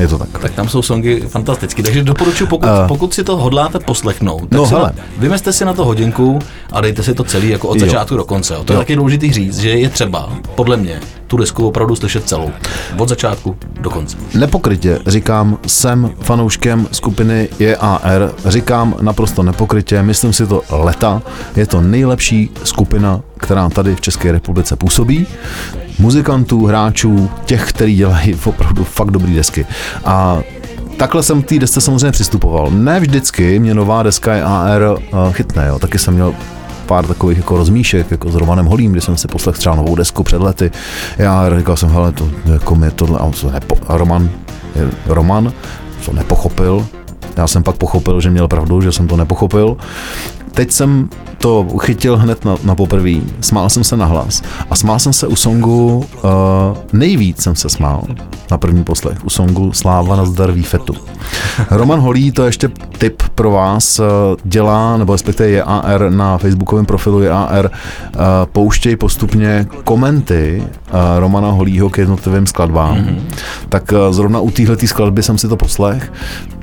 Je 0.00 0.08
to 0.08 0.18
tak. 0.18 0.28
Tak 0.40 0.52
tam 0.54 0.68
jsou 0.68 0.82
songy 0.82 1.20
fantastické. 1.28 1.82
Takže 1.82 2.02
doporučuji, 2.02 2.46
pokud, 2.46 2.66
uh, 2.66 2.86
pokud 2.88 3.14
si 3.14 3.24
to 3.24 3.36
hodláte 3.36 3.78
poslechnout, 3.78 4.40
tak 4.40 4.52
No, 4.52 4.66
si 4.66 4.74
hele. 4.74 4.92
na, 4.96 5.04
vymezte 5.18 5.52
si 5.52 5.64
na 5.64 5.72
to 5.72 5.84
hodinku 5.84 6.38
a 6.72 6.80
dejte 6.80 7.02
si 7.02 7.14
to 7.14 7.24
celý 7.24 7.48
jako 7.48 7.68
od 7.68 7.78
Jo. 7.80 7.86
začátku 7.86 8.16
do 8.16 8.24
konce. 8.24 8.54
Jo. 8.54 8.64
To 8.64 8.72
je 8.72 8.74
Jo. 8.74 8.80
taky 8.80 8.96
důležitý 8.96 9.32
říct, 9.32 9.58
že 9.58 9.70
je 9.70 9.88
třeba, 9.88 10.28
podle 10.54 10.76
mě, 10.76 11.00
tu 11.26 11.36
desku 11.36 11.68
opravdu 11.68 11.96
slyšet 11.96 12.28
celou. 12.28 12.50
Od 12.98 13.08
začátku 13.08 13.56
do 13.80 13.90
konce. 13.90 14.16
Nepokrytě 14.34 14.98
říkám, 15.06 15.58
jsem 15.66 16.10
fanouškem 16.20 16.88
skupiny 16.92 17.48
JAR, 17.58 18.32
říkám 18.44 18.94
naprosto 19.00 19.42
nepokrytě, 19.42 20.02
myslím 20.02 20.32
si 20.32 20.46
to 20.46 20.62
leta, 20.70 21.22
je 21.56 21.66
to 21.66 21.80
nejlepší 21.80 22.50
skupina, 22.64 23.20
která 23.36 23.68
tady 23.68 23.94
v 23.96 24.00
České 24.00 24.32
republice 24.32 24.76
působí, 24.76 25.26
muzikantů, 26.00 26.66
hráčů, 26.66 27.30
těch, 27.44 27.68
kteří 27.68 27.96
dělají 27.96 28.34
opravdu 28.44 28.84
fakt 28.84 29.10
dobrý 29.10 29.34
desky. 29.34 29.66
A 30.04 30.38
Takhle 30.96 31.22
jsem 31.22 31.42
k 31.42 31.46
té 31.46 31.58
desce 31.58 31.80
samozřejmě 31.80 32.12
přistupoval. 32.12 32.70
Ne 32.70 33.00
vždycky 33.00 33.58
mě 33.58 33.74
nová 33.74 34.02
deska 34.02 34.34
JAR 34.34 34.82
uh, 34.82 35.32
chytne, 35.32 35.66
jo. 35.68 35.78
taky 35.78 35.98
jsem 35.98 36.14
měl 36.14 36.34
pár 36.86 37.06
takových 37.06 37.38
jako 37.38 37.56
rozmíšek, 37.56 38.10
jako 38.10 38.30
s 38.30 38.34
Romanem 38.34 38.66
Holím, 38.66 38.92
kdy 38.92 39.00
jsem 39.00 39.16
si 39.16 39.28
poslech 39.28 39.58
třeba 39.58 39.74
novou 39.74 39.94
desku 39.94 40.22
před 40.22 40.40
lety. 40.40 40.70
Já 41.18 41.58
říkal 41.58 41.76
jsem, 41.76 41.88
hele, 41.88 42.12
to 42.12 42.30
jako 42.52 42.74
mě 42.74 42.90
tohle, 42.90 43.18
a, 43.18 43.30
to 43.40 43.50
nepo, 43.50 43.76
a 43.88 43.96
Roman, 43.96 44.30
je, 44.76 44.88
Roman 45.06 45.52
to 46.04 46.12
nepochopil. 46.12 46.86
Já 47.36 47.46
jsem 47.46 47.62
pak 47.62 47.76
pochopil, 47.76 48.20
že 48.20 48.30
měl 48.30 48.48
pravdu, 48.48 48.80
že 48.80 48.92
jsem 48.92 49.08
to 49.08 49.16
nepochopil. 49.16 49.76
Teď 50.54 50.70
jsem 50.70 51.08
to 51.38 51.66
chytil 51.78 52.16
hned 52.16 52.44
na, 52.44 52.56
na 52.64 52.74
poprví, 52.74 53.22
smál 53.40 53.70
jsem 53.70 53.84
se 53.84 53.96
na 53.96 54.06
hlas 54.06 54.42
a 54.70 54.76
smál 54.76 54.98
jsem 54.98 55.12
se 55.12 55.26
u 55.26 55.36
songu, 55.36 55.96
uh, 55.96 56.30
nejvíc 56.92 57.42
jsem 57.42 57.56
se 57.56 57.68
smál 57.68 58.02
na 58.50 58.58
první 58.58 58.84
poslech, 58.84 59.24
u 59.24 59.30
songu 59.30 59.72
Sláva 59.72 60.16
na 60.16 60.24
zdraví 60.24 60.62
fetu. 60.62 60.94
Roman 61.70 62.00
Holý, 62.00 62.32
to 62.32 62.42
je 62.42 62.48
ještě 62.48 62.68
tip 62.98 63.22
pro 63.34 63.50
vás, 63.50 63.98
uh, 63.98 64.06
dělá, 64.44 64.96
nebo 64.96 65.12
respektive 65.12 65.50
JAR 65.50 66.10
na 66.10 66.38
facebookovém 66.38 66.86
profilu 66.86 67.22
JAR, 67.22 67.64
uh, 67.64 68.20
pouštěj 68.52 68.96
postupně 68.96 69.66
komenty 69.84 70.62
uh, 70.62 70.98
Romana 71.18 71.50
Holího 71.50 71.90
k 71.90 71.98
jednotlivým 71.98 72.46
skladbám. 72.46 72.96
Mm-hmm. 72.96 73.20
Tak 73.68 73.92
uh, 73.92 74.14
zrovna 74.14 74.40
u 74.40 74.50
téhle 74.50 74.76
skladby 74.86 75.22
jsem 75.22 75.38
si 75.38 75.48
to 75.48 75.56
poslech 75.56 76.12
eh, 76.12 76.59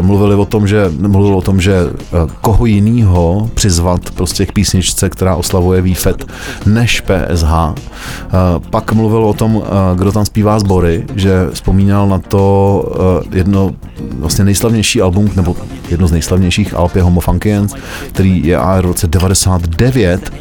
mluvili 0.00 0.34
o 0.34 0.44
tom, 0.44 0.66
že 0.66 0.90
mluvil 0.98 1.34
o 1.34 1.42
tom, 1.42 1.60
že 1.60 1.74
eh, 1.90 2.16
koho 2.40 2.66
jinýho 2.66 3.50
přizvat 3.54 4.10
prostě 4.10 4.46
k 4.46 4.52
písničce, 4.52 5.10
která 5.10 5.36
oslavuje 5.36 5.82
výfet, 5.82 6.26
než 6.66 7.00
PSH. 7.00 7.52
Eh, 7.52 8.60
Pak 8.70 8.92
mluvil 8.92 9.24
o 9.24 9.34
tom, 9.34 9.62
eh, 9.64 9.96
kdo 9.96 10.12
tam 10.12 10.24
zpívá 10.24 10.58
sbory, 10.58 11.04
že 11.14 11.46
vzpomínal 11.52 12.08
na 12.08 12.18
to 12.18 12.84
eh, 13.24 13.36
jedno 13.38 13.70
vlastně 14.18 14.44
nejslavnější 14.44 15.02
album, 15.02 15.30
nebo 15.36 15.56
jedno 15.88 16.08
z 16.08 16.12
nejslavnějších 16.12 16.74
alb 16.74 16.96
je 16.96 17.02
Homo 17.02 17.20
Funkians, 17.20 17.74
který 18.08 18.46
je 18.46 18.56
a 18.56 18.80
v 18.80 18.84
roce 18.84 19.06
99 19.06 20.32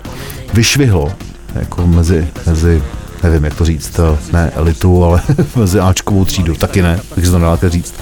vyšvihlo 0.53 1.12
jako 1.55 1.88
mezi, 1.88 2.27
mezi 2.48 2.83
nevím, 3.23 3.43
jak 3.43 3.55
to 3.55 3.65
říct, 3.65 3.99
eh, 3.99 4.17
ne 4.33 4.51
elitu, 4.55 5.03
ale 5.03 5.21
mezi 5.55 5.79
Ačkovou 5.79 6.25
třídu, 6.25 6.55
taky 6.55 6.81
ne, 6.81 6.99
takže 7.15 7.31
to 7.31 7.39
nedá 7.39 7.57
říct. 7.67 7.93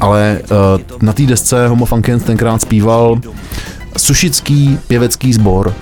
Ale 0.00 0.40
uh, 0.50 0.80
na 1.02 1.12
té 1.12 1.22
desce 1.22 1.68
Homo 1.68 1.84
Funkens 1.84 2.22
tenkrát 2.22 2.60
zpíval 2.60 3.20
sušický 3.96 4.78
pěvecký 4.86 5.32
sbor 5.32 5.74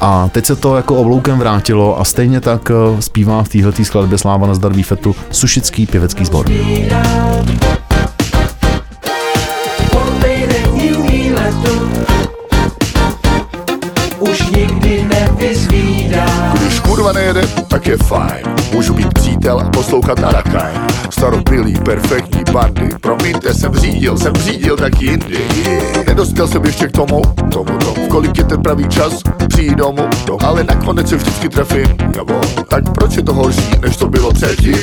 a 0.00 0.28
teď 0.28 0.46
se 0.46 0.56
to 0.56 0.76
jako 0.76 0.96
obloukem 0.96 1.38
vrátilo 1.38 2.00
a 2.00 2.04
stejně 2.04 2.40
tak 2.40 2.70
eh, 2.70 3.02
zpívá 3.02 3.42
v 3.42 3.48
téhle 3.48 3.72
skladbě 3.82 4.18
Sláva 4.18 4.46
na 4.46 4.54
zdar 4.54 4.72
výfetu 4.72 5.16
Sušický 5.30 5.86
pěvecký 5.86 6.24
sbor. 6.24 6.46
Kurva 17.06 17.20
nejede, 17.20 17.46
tak 17.68 17.86
je 17.86 17.96
fajn. 17.96 18.42
Můžu 18.72 18.94
být 18.94 19.14
přítel 19.14 19.60
a 19.60 19.70
poslouchat 19.70 20.18
na 20.18 20.28
rakaj. 20.30 20.72
Staropilý, 21.10 21.74
perfektní 21.84 22.42
bandy. 22.52 22.88
Promiňte, 23.00 23.54
jsem 23.54 23.74
řídil, 23.74 24.18
jsem 24.18 24.34
řídil 24.34 24.76
taky 24.76 25.04
jindy. 25.04 25.38
Yeah. 25.56 26.06
Nedospěl 26.06 26.48
jsem 26.48 26.64
ještě 26.64 26.86
k 26.88 26.92
tomu, 26.92 27.22
tomu, 27.52 27.78
tomu. 27.78 28.08
Kolik 28.08 28.38
je 28.38 28.44
ten 28.44 28.62
pravý 28.62 28.88
čas, 28.88 29.22
přijít 29.48 29.74
domů. 29.74 30.08
No, 30.28 30.36
ale 30.44 30.64
nakonec 30.64 31.08
se 31.08 31.16
vždycky 31.16 31.48
trefím, 31.48 31.96
nebo 32.16 32.40
tak 32.68 32.92
proč 32.92 33.16
je 33.16 33.22
to 33.22 33.34
horší, 33.34 33.70
než 33.82 33.96
to 33.96 34.08
bylo 34.08 34.32
předtím? 34.32 34.76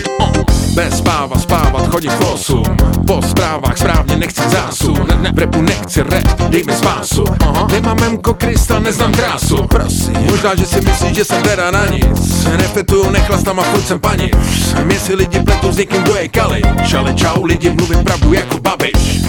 Bez 0.73 0.97
spáva, 0.97 1.39
spávat, 1.39 1.87
chodit 1.91 2.11
v 2.11 2.33
8 2.33 2.63
Po 3.07 3.21
zprávách 3.21 3.77
správně 3.77 4.15
nechci 4.15 4.41
zásu. 4.49 4.93
Ne, 4.93 5.15
ne, 5.21 5.31
v 5.31 5.39
repu 5.39 5.61
nechci 5.61 6.03
rap, 6.03 6.41
dej 6.49 6.63
mi 6.63 6.73
spásu. 6.73 7.23
Aha. 7.39 7.67
Nemám 7.71 7.99
memko 7.99 8.33
Krista, 8.33 8.79
neznám 8.79 9.11
krásu. 9.11 9.67
Prosím. 9.67 10.13
Možná, 10.13 10.55
že 10.55 10.65
si 10.65 10.81
myslíš, 10.81 11.15
že 11.15 11.25
jsem 11.25 11.43
teda 11.43 11.71
na 11.71 11.85
nic. 11.85 12.45
Refetuju, 12.45 13.09
nechlastám 13.09 13.59
a 13.59 13.63
chuť 13.63 13.87
jsem 13.87 13.99
panic 13.99 14.35
Mě 14.83 14.99
si 14.99 15.15
lidi 15.15 15.39
pletou 15.39 15.71
s 15.71 15.77
někým, 15.77 16.03
kdo 16.03 16.15
je 16.15 16.27
kalič. 16.27 16.93
Ale 16.97 17.13
čau, 17.13 17.43
lidi 17.43 17.69
mluvím 17.69 18.03
pravdu 18.03 18.33
jako 18.33 18.59
babiš 18.59 19.23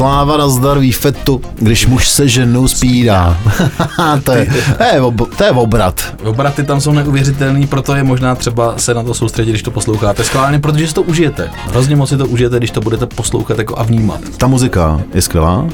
Sláva 0.00 0.36
na 0.36 0.48
zdar 0.48 0.78
výfetu, 0.78 1.40
když 1.58 1.86
muž 1.86 2.08
se 2.08 2.28
ženou 2.28 2.68
spírá. 2.68 3.36
to, 4.24 4.32
je, 4.32 4.46
to, 4.78 4.84
je 4.84 5.00
ob, 5.00 5.34
to 5.36 5.44
je 5.44 5.50
obrat. 5.50 6.14
Obraty 6.24 6.64
tam 6.64 6.80
jsou 6.80 6.92
neuvěřitelný, 6.92 7.66
proto 7.66 7.94
je 7.94 8.04
možná 8.04 8.34
třeba 8.34 8.78
se 8.78 8.94
na 8.94 9.02
to 9.02 9.14
soustředit, 9.14 9.50
když 9.50 9.62
to 9.62 9.70
posloucháte 9.70 10.24
schválně, 10.24 10.58
protože 10.58 10.88
si 10.88 10.94
to 10.94 11.02
užijete. 11.02 11.50
Hrozně 11.68 11.96
moc 11.96 12.08
si 12.08 12.16
to 12.16 12.26
užijete, 12.26 12.58
když 12.58 12.70
to 12.70 12.80
budete 12.80 13.06
poslouchat 13.06 13.58
jako 13.58 13.78
a 13.78 13.82
vnímat. 13.82 14.20
Ta 14.36 14.46
muzika 14.46 15.00
je 15.14 15.22
skvělá, 15.22 15.66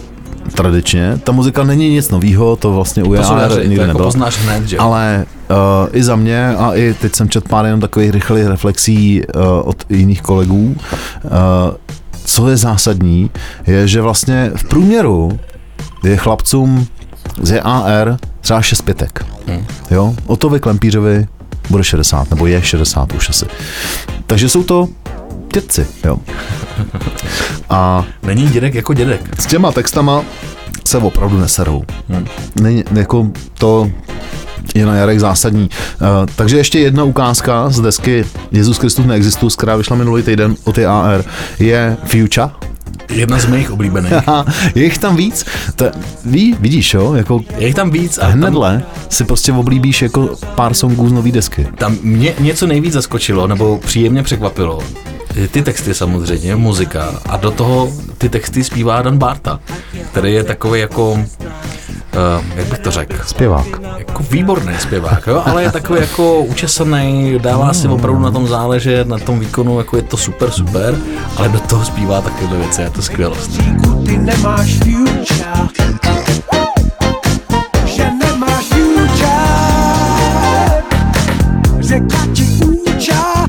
tradičně. 0.55 1.19
Ta 1.25 1.33
muzika 1.33 1.65
není 1.65 1.91
nic 1.91 2.11
novýho, 2.11 2.57
to 2.57 2.73
vlastně 2.73 3.03
u 3.03 3.15
JR 3.15 3.23
nikdy 3.59 3.75
jako 3.75 3.87
nebylo. 3.87 4.05
poznáš 4.05 4.39
hned, 4.39 4.69
že? 4.69 4.79
Ale 4.79 5.27
uh, 5.51 5.57
i 5.93 6.03
za 6.03 6.17
mě 6.17 6.49
a 6.49 6.75
i 6.75 6.95
teď 7.01 7.15
jsem 7.15 7.29
četl 7.29 7.49
pár 7.49 7.65
jenom 7.65 7.81
takových 7.81 8.11
rychlých 8.11 8.47
reflexí 8.47 9.23
uh, 9.23 9.43
od 9.65 9.77
jiných 9.89 10.23
kolegů. 10.23 10.77
Uh, 11.25 11.31
co 12.27 12.49
je 12.49 12.57
zásadní, 12.57 13.31
je, 13.67 13.89
že 13.89 14.01
vlastně 14.03 14.51
v 14.57 14.65
průměru 14.65 15.39
je 16.05 16.17
chlapcům 16.17 16.87
z 17.43 17.51
JAR 17.51 18.17
třeba 18.41 18.63
6 18.63 18.81
pětek. 18.83 19.27
Hmm. 19.49 19.67
Jo? 19.91 20.15
O 20.27 20.37
to 20.37 20.49
vy 20.49 20.61
Klempířovi 20.61 21.27
bude 21.71 21.85
60, 21.85 22.31
nebo 22.31 22.47
je 22.47 22.63
60 22.63 23.13
už 23.13 23.29
asi. 23.31 23.47
Takže 24.27 24.49
jsou 24.49 24.63
to 24.63 24.89
dětci, 25.55 25.87
jo. 26.05 26.17
A 27.71 28.05
Není 28.23 28.47
dědek 28.47 28.75
jako 28.75 28.95
dědek. 28.95 29.41
s 29.41 29.47
těma 29.47 29.73
textama 29.73 30.23
se 30.85 30.99
opravdu 30.99 31.39
neserou. 31.39 31.83
Není, 32.61 32.85
jako 32.95 33.31
to 33.59 33.91
je 34.75 34.87
na 34.87 34.95
Jarek 34.95 35.21
zásadní. 35.21 35.71
Uh, 36.01 36.07
takže 36.37 36.57
ještě 36.57 36.79
jedna 36.79 37.05
ukázka 37.05 37.71
z 37.71 37.81
desky 37.81 38.25
Jezus 38.53 38.79
Kristus 38.79 39.07
neexistus, 39.07 39.57
která 39.57 39.77
vyšla 39.77 39.97
minulý 39.97 40.23
týden 40.23 40.57
od 40.65 40.79
AR, 40.79 41.25
je 41.59 41.97
Future. 42.05 42.51
Jedna 43.11 43.39
z 43.39 43.47
mých 43.47 43.71
oblíbených. 43.71 44.13
Je 44.75 44.85
jich 44.85 44.99
tam 44.99 45.17
víc. 45.17 45.45
To, 45.77 45.91
ví, 46.25 46.57
vidíš, 46.61 46.95
jo, 46.95 47.15
jako 47.15 47.41
Je 47.59 47.67
jich 47.67 47.75
tam 47.75 47.91
víc 47.91 48.19
a 48.19 48.21
tam, 48.21 48.33
hnedle 48.33 48.83
si 49.09 49.25
prostě 49.25 49.53
oblíbíš 49.53 50.03
jako 50.03 50.37
pár 50.55 50.75
songů 50.75 51.09
z 51.09 51.13
nový 51.13 51.33
desky. 51.33 51.69
tam 51.79 51.97
mě 52.03 52.35
něco 52.39 52.67
nejvíc 52.67 52.93
zaskočilo, 52.93 53.47
nebo 53.47 53.79
příjemně 53.79 54.23
překvapilo. 54.23 54.83
Ty 55.51 55.63
texty 55.63 55.95
samozřejmě, 55.95 56.57
muzika 56.57 57.15
a 57.27 57.37
do 57.37 57.51
toho 57.51 57.93
ty 58.19 58.29
texty 58.29 58.65
zpívá 58.65 59.03
Dan 59.03 59.19
Barta, 59.19 59.61
který 60.11 60.33
je 60.33 60.45
takový 60.45 60.81
jako, 60.81 61.25
uh, 62.17 62.45
jak 62.57 62.67
bych 62.67 62.79
to 62.79 62.91
řekl, 62.91 63.17
Zpěvák. 63.27 63.67
jako 63.99 64.23
výborný 64.23 64.75
zpěvák, 64.79 65.27
jo? 65.27 65.43
ale 65.47 65.63
je 65.63 65.73
takový 65.73 66.01
jako 66.01 66.41
učesaný, 66.41 67.39
dává 67.39 67.75
si 67.75 67.89
opravdu 67.89 68.21
na 68.21 68.31
tom 68.31 68.49
záležet, 68.49 69.09
na 69.09 69.19
tom 69.19 69.41
výkonu, 69.41 69.79
jako 69.79 69.97
je 69.97 70.03
to 70.03 70.17
super, 70.17 70.51
super, 70.51 70.99
ale 71.37 71.49
do 71.49 71.61
toho 71.61 71.85
zpívá 71.85 72.21
takové 72.21 72.57
věci, 72.59 72.83
je 72.83 72.91
to 72.91 73.03
skvělost. 73.03 73.51
Ty 74.07 74.19
nemáš 74.19 74.79
future 74.79 75.69
Že 77.85 78.11
nemáš 78.11 78.65
future 78.65 79.37
Řekla 81.81 82.21
ti 82.33 82.43
úča 82.65 83.47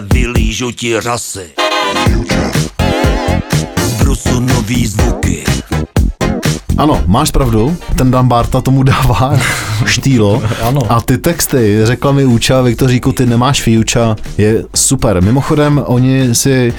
vylížu 0.00 0.70
ti 0.70 1.00
řasy 1.00 1.50
Z 3.82 3.92
brusu 3.92 4.40
nový 4.40 4.86
zvuky 4.86 5.44
Ano, 6.78 7.02
máš 7.06 7.30
pravdu, 7.30 7.76
ten 7.96 8.10
Dan 8.10 8.28
Barta 8.28 8.60
tomu 8.60 8.82
dává 8.86 9.38
štýlo. 9.86 10.42
Ano. 10.62 10.80
A 10.88 11.00
ty 11.00 11.18
texty, 11.18 11.80
řekla 11.84 12.12
mi 12.12 12.24
Úča, 12.24 12.62
Viktoříku, 12.62 13.12
ty 13.12 13.26
nemáš 13.26 13.62
future, 13.62 14.16
je 14.38 14.64
super. 14.74 15.22
Mimochodem, 15.22 15.82
oni 15.86 16.34
si 16.34 16.72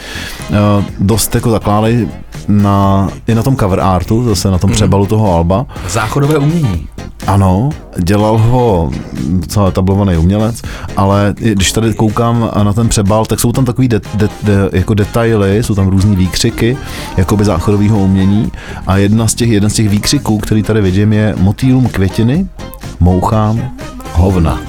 uh, 0.50 0.56
dost 1.00 1.36
jako 1.36 1.52
zakládají 1.52 2.08
na, 2.48 3.10
i 3.28 3.36
na 3.36 3.44
tom 3.44 3.56
cover 3.56 3.80
artu, 3.80 4.24
zase 4.24 4.52
na 4.52 4.58
tom 4.58 4.72
přebalu 4.72 5.06
toho 5.06 5.36
alba. 5.36 5.66
Záchodové 5.88 6.38
umění. 6.38 6.88
Ano, 7.28 7.70
dělal 8.00 8.38
ho 8.38 8.92
docela 9.30 9.72
tablovaný 9.72 10.18
umělec, 10.18 10.62
ale 10.98 11.34
když 11.40 11.72
tady 11.72 11.94
koukám 11.94 12.52
na 12.64 12.74
ten 12.74 12.90
přebal, 12.90 13.26
tak 13.26 13.40
jsou 13.40 13.52
tam 13.52 13.66
takový 13.66 13.88
de, 13.88 14.02
de, 14.14 14.30
de, 14.44 14.54
jako 14.74 14.94
detaily, 14.94 15.64
jsou 15.64 15.76
tam 15.76 15.88
různý 15.88 16.16
výkřiky, 16.16 16.78
jakoby 17.18 17.46
záchodového 17.46 18.00
umění 18.00 18.52
a 18.88 18.98
jedna 18.98 19.28
z 19.28 19.36
těch, 19.36 19.50
jeden 19.50 19.70
z 19.70 19.74
těch 19.74 19.90
výkřiků, 19.90 20.38
který 20.38 20.64
tady 20.64 20.82
vidím, 20.82 21.14
je 21.14 21.36
motýlům 21.38 21.88
květiny, 21.88 22.48
mouchám, 23.00 23.72
hovna. 24.14 24.60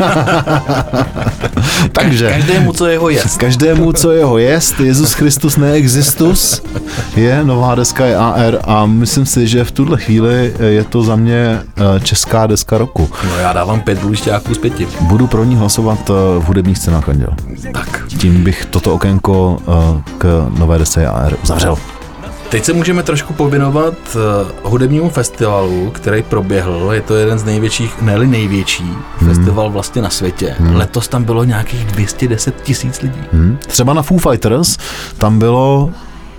Takže 1.92 2.30
Každému, 2.30 2.72
co 2.72 2.86
jeho 2.86 3.08
jest. 3.08 3.38
každému, 3.38 3.92
co 3.92 4.12
jeho 4.12 4.38
jest, 4.38 4.80
Jezus 4.80 5.12
Christus 5.12 5.56
neexistus, 5.56 6.62
je 7.16 7.44
nová 7.44 7.74
deska 7.74 8.06
je 8.06 8.16
AR 8.16 8.58
a 8.64 8.86
myslím 8.86 9.26
si, 9.26 9.46
že 9.46 9.64
v 9.64 9.70
tuhle 9.70 9.98
chvíli 9.98 10.54
je 10.58 10.84
to 10.84 11.02
za 11.02 11.16
mě 11.16 11.60
eh, 11.76 12.00
česká 12.00 12.46
deska 12.46 12.78
roku. 12.78 13.10
No 13.24 13.38
já 13.38 13.52
dávám 13.52 13.80
pět 13.80 13.98
blušťáků 13.98 14.54
z 14.54 14.58
pěti. 14.58 14.88
Budu 15.00 15.26
pro 15.26 15.44
ní 15.44 15.56
hlasovat 15.56 16.10
eh, 16.10 16.12
v 16.38 16.44
hudebních 16.44 16.78
scénách 16.78 17.08
Anděl. 17.08 17.34
Tak. 17.72 18.04
Tím 18.18 18.44
bych 18.44 18.64
toto 18.64 18.94
okénko 18.94 19.58
eh, 19.68 20.02
k 20.18 20.50
nové 20.58 20.78
desce 20.78 21.06
AR 21.06 21.34
uzavřel. 21.42 21.76
Teď 22.54 22.64
se 22.64 22.72
můžeme 22.72 23.02
trošku 23.02 23.32
pověnovat 23.32 23.94
uh, 24.14 24.70
hudebnímu 24.70 25.10
festivalu, 25.10 25.90
který 25.90 26.22
proběhl. 26.22 26.88
Je 26.92 27.00
to 27.00 27.14
jeden 27.14 27.38
z 27.38 27.44
největších, 27.44 28.02
ne 28.02 28.18
největší 28.18 28.84
Hmm. 29.18 29.28
festival 29.34 29.70
vlastně 29.70 30.02
na 30.02 30.10
světě. 30.10 30.54
Letos 30.72 31.08
tam 31.08 31.24
bylo 31.24 31.44
nějakých 31.44 31.84
210 31.84 32.54
tisíc 32.62 33.00
lidí. 33.00 33.20
Hm? 33.32 33.56
Třeba 33.66 33.94
na 33.94 34.02
Foo 34.02 34.18
Fighters 34.18 34.76
tam 35.18 35.38
bylo 35.38 35.90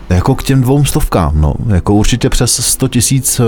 jako 0.09 0.35
k 0.35 0.43
těm 0.43 0.61
dvou 0.61 0.85
stovkám, 0.85 1.41
no. 1.41 1.53
Jako 1.67 1.93
určitě 1.93 2.29
přes 2.29 2.51
100 2.65 2.87
tisíc 2.87 3.39
eh, 3.39 3.43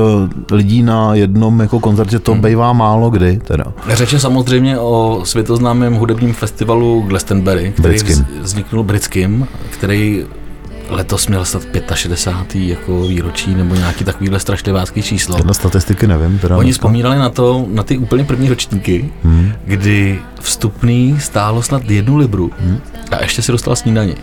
lidí 0.55 0.83
na 0.83 1.15
jednom 1.15 1.59
jako 1.59 1.79
koncertě 1.79 2.19
to 2.19 2.35
bývá 2.35 2.73
málo 2.73 3.09
kdy, 3.09 3.39
teda. 3.43 3.63
Řeč 3.89 4.13
je 4.13 4.19
samozřejmě 4.19 4.79
o 4.79 5.21
světoznámém 5.23 5.93
hudebním 5.95 6.33
festivalu 6.33 7.01
Glastonbury, 7.07 7.71
který 7.73 7.89
Britským. 7.89 8.15
vz- 8.15 8.41
vzniknul 8.41 8.83
britským, 8.83 9.47
který 9.69 10.25
letos 10.89 11.27
měl 11.27 11.45
snad 11.45 11.63
65. 11.93 12.69
jako 12.69 13.01
výročí 13.01 13.55
nebo 13.55 13.75
nějaký 13.75 14.03
takovýhle 14.03 14.39
strašlivácký 14.39 15.01
číslo. 15.03 15.35
Tyhle 15.35 15.53
statistiky 15.53 16.07
nevím. 16.07 16.39
Teda 16.39 16.57
Oni 16.57 16.65
dneska. 16.65 16.79
vzpomínali 16.79 17.17
na 17.19 17.29
to, 17.29 17.65
na 17.69 17.83
ty 17.83 17.97
úplně 17.97 18.23
první 18.23 18.49
ročníky, 18.49 19.09
Hmm. 19.23 19.51
kdy 19.65 20.19
vstupný 20.41 21.19
stálo 21.19 21.61
snad 21.63 21.89
jednu 21.89 22.17
libru 22.17 22.51
Hmm. 22.59 22.77
a 23.11 23.21
ještě 23.21 23.41
si 23.41 23.51
dostal 23.51 23.75
snídaní. 23.75 24.15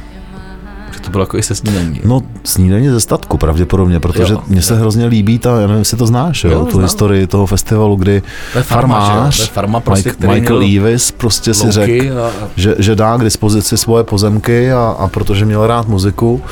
Že 0.95 1.01
to 1.01 1.11
bylo 1.11 1.23
jako 1.23 1.39
i 1.39 1.43
se 1.43 1.55
snídaní. 1.55 2.01
No, 2.05 2.21
snídaně 2.45 2.93
ze 2.93 3.01
statku 3.01 3.37
pravděpodobně, 3.39 4.01
protože 4.01 4.37
mně 4.49 4.63
se 4.63 4.77
hrozně 4.79 5.07
líbí 5.07 5.39
ta, 5.39 5.51
já 5.61 5.67
nevím, 5.67 5.79
jestli 5.79 5.97
to 5.97 6.07
znáš, 6.07 6.45
jo, 6.45 6.51
Jo, 6.51 6.65
tu 6.65 6.71
znám. 6.71 6.83
historii 6.83 7.27
toho 7.27 7.47
festivalu, 7.47 7.97
kdy 7.97 8.23
To 8.53 8.59
je 8.59 8.65
farma, 8.65 9.01
že 9.01 9.07
farmář, 9.13 9.37
To 9.37 9.43
je 9.43 9.47
farma 9.47 9.81
prostě, 9.81 10.09
Mike, 10.09 10.19
který 10.19 10.41
Michael 10.41 10.59
měl 10.61 10.85
Eavis 10.85 11.11
prostě 11.11 11.55
si 11.55 11.71
řekl, 11.71 12.19
a- 12.19 12.31
že, 12.57 12.75
že 12.79 12.95
dá 12.95 13.17
k 13.17 13.25
dispozici 13.25 13.77
svoje 13.79 14.05
pozemky 14.05 14.73
a, 14.73 14.97
a 14.99 15.09
protože 15.09 15.45
měl 15.45 15.67
rád 15.67 15.89
muziku, 15.89 16.43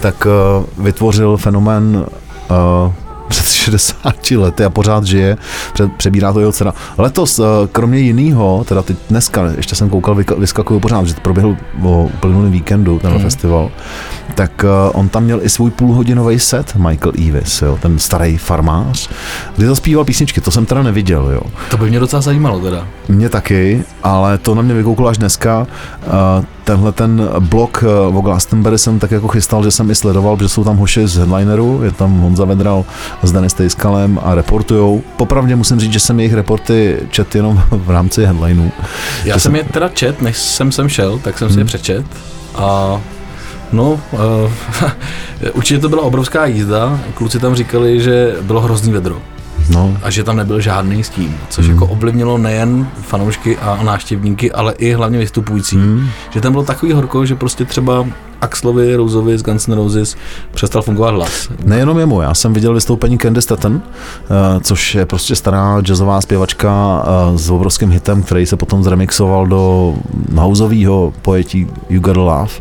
tak 0.00 0.26
uh, 0.26 0.84
vytvořil 0.84 1.36
fenomén 1.36 2.04
uh, 2.86 2.92
60 3.62 4.30
lety 4.30 4.64
a 4.64 4.70
pořád 4.70 5.04
žije, 5.04 5.36
přebírá 5.96 6.32
to 6.32 6.40
jeho 6.40 6.52
dcera. 6.52 6.74
Letos, 6.98 7.38
uh, 7.38 7.46
kromě 7.72 7.98
jiného, 7.98 8.64
teda 8.68 8.82
teď 8.82 8.96
dneska, 9.10 9.44
ještě 9.56 9.74
jsem 9.74 9.90
koukal, 9.90 10.14
vyskakuju 10.38 10.80
pořád, 10.80 11.06
že 11.06 11.14
to 11.14 11.20
proběhl 11.20 11.56
o 11.82 12.04
uplynulém 12.14 12.52
víkendu, 12.52 12.98
tenhle 12.98 13.18
Mhm. 13.18 13.26
festival, 13.28 13.70
tak 14.34 14.64
uh, 14.64 15.00
on 15.00 15.08
tam 15.08 15.24
měl 15.24 15.40
i 15.42 15.48
svůj 15.48 15.70
půlhodinový 15.70 16.38
set, 16.38 16.74
Michael 16.76 17.12
Eavis, 17.26 17.62
jo, 17.62 17.78
ten 17.82 17.98
starý 17.98 18.38
farmář, 18.38 19.10
kdy 19.56 19.66
zaspíval 19.66 20.04
písničky, 20.04 20.40
to 20.40 20.50
jsem 20.50 20.66
teda 20.66 20.82
neviděl, 20.82 21.30
jo. 21.30 21.42
To 21.70 21.76
by 21.76 21.90
mě 21.90 22.00
docela 22.00 22.22
zajímalo 22.22 22.60
teda. 22.60 22.86
Mě 23.08 23.28
taky, 23.28 23.84
ale 24.02 24.38
to 24.38 24.54
na 24.54 24.62
mě 24.62 24.74
vykouklo 24.74 25.08
až 25.08 25.18
dneska. 25.18 25.66
Uh, 26.38 26.44
Tenhle 26.64 26.92
ten 26.92 27.28
blok 27.38 27.84
uh, 28.10 28.16
o 28.16 28.20
Glastonbury 28.20 28.78
jsem 28.78 28.98
tak 28.98 29.10
jako 29.10 29.28
chystal, 29.28 29.64
že 29.64 29.70
jsem 29.70 29.90
i 29.90 29.94
sledoval, 29.94 30.36
protože 30.36 30.48
jsou 30.48 30.64
tam 30.64 30.76
hoši 30.76 31.08
z 31.08 31.16
headlineru, 31.16 31.80
je 31.82 31.90
tam 31.92 32.20
Honza 32.20 32.44
Vedral 32.44 32.84
s 33.22 33.32
Denis 33.32 33.54
Tejskalem 33.54 34.18
a 34.22 34.34
reportujou. 34.34 35.02
Popravdě 35.16 35.56
musím 35.56 35.80
říct, 35.80 35.92
že 35.92 36.00
jsem 36.00 36.20
jejich 36.20 36.34
reporty 36.34 36.98
čet 37.10 37.34
jenom 37.34 37.62
v 37.70 37.90
rámci 37.90 38.24
headlinů. 38.24 38.72
Já 39.24 39.34
Že 39.34 39.40
jsem 39.40 39.56
je 39.56 39.64
teda 39.64 39.88
čet, 39.88 40.22
než 40.22 40.38
jsem 40.38 40.72
sem 40.72 40.88
šel, 40.88 41.18
tak 41.18 41.38
jsem 41.38 41.48
si 41.48 41.52
Hmm. 41.52 41.58
je 41.58 41.64
přečet 41.64 42.06
a 42.54 43.00
no, 43.72 44.00
uh, 44.12 44.52
určitě 45.52 45.80
to 45.80 45.88
byla 45.88 46.02
obrovská 46.02 46.46
jízda. 46.46 47.00
Kluci 47.14 47.38
tam 47.38 47.54
říkali, 47.54 48.00
že 48.00 48.36
bylo 48.42 48.60
hrozný 48.60 48.92
vedro 48.92 49.22
No, 49.70 49.96
a 50.02 50.10
že 50.10 50.24
tam 50.24 50.36
nebyl 50.36 50.60
žádný 50.60 51.04
stín, 51.04 51.36
což 51.48 51.66
jako 51.66 51.86
ovlivnilo 51.86 52.38
nejen 52.38 52.88
fanoušky 53.02 53.58
a 53.58 53.82
návštěvníky, 53.82 54.52
ale 54.52 54.72
i 54.72 54.92
hlavně 54.92 55.18
vystupující. 55.18 55.76
Hmm. 55.76 56.08
Že 56.30 56.40
tam 56.40 56.52
bylo 56.52 56.64
takový 56.64 56.92
horko, 56.92 57.26
že 57.26 57.34
prostě 57.34 57.64
třeba 57.64 58.06
Axlovi 58.42 58.96
Roseovi 58.96 59.38
z 59.38 59.42
Guns 59.42 59.68
N' 59.68 59.74
Roses 59.74 60.16
přestal 60.54 60.82
fungovat 60.82 61.10
hlas. 61.10 61.48
Nejenom 61.64 61.98
jemu, 61.98 62.20
já 62.20 62.34
jsem 62.34 62.52
viděl 62.52 62.74
vystoupení 62.74 63.18
Candy 63.18 63.42
Staten, 63.42 63.74
uh, 63.74 63.80
což 64.62 64.94
je 64.94 65.06
prostě 65.06 65.36
stará 65.36 65.80
jazzová 65.80 66.20
zpěvačka 66.20 67.02
uh, 67.30 67.36
s 67.36 67.50
obrovským 67.50 67.90
hitem, 67.90 68.22
který 68.22 68.46
se 68.46 68.56
potom 68.56 68.84
zremixoval 68.84 69.46
do 69.46 69.94
houseového 70.34 71.12
pojetí 71.22 71.66
You 71.88 72.00
Gotta 72.00 72.20
Love. 72.20 72.52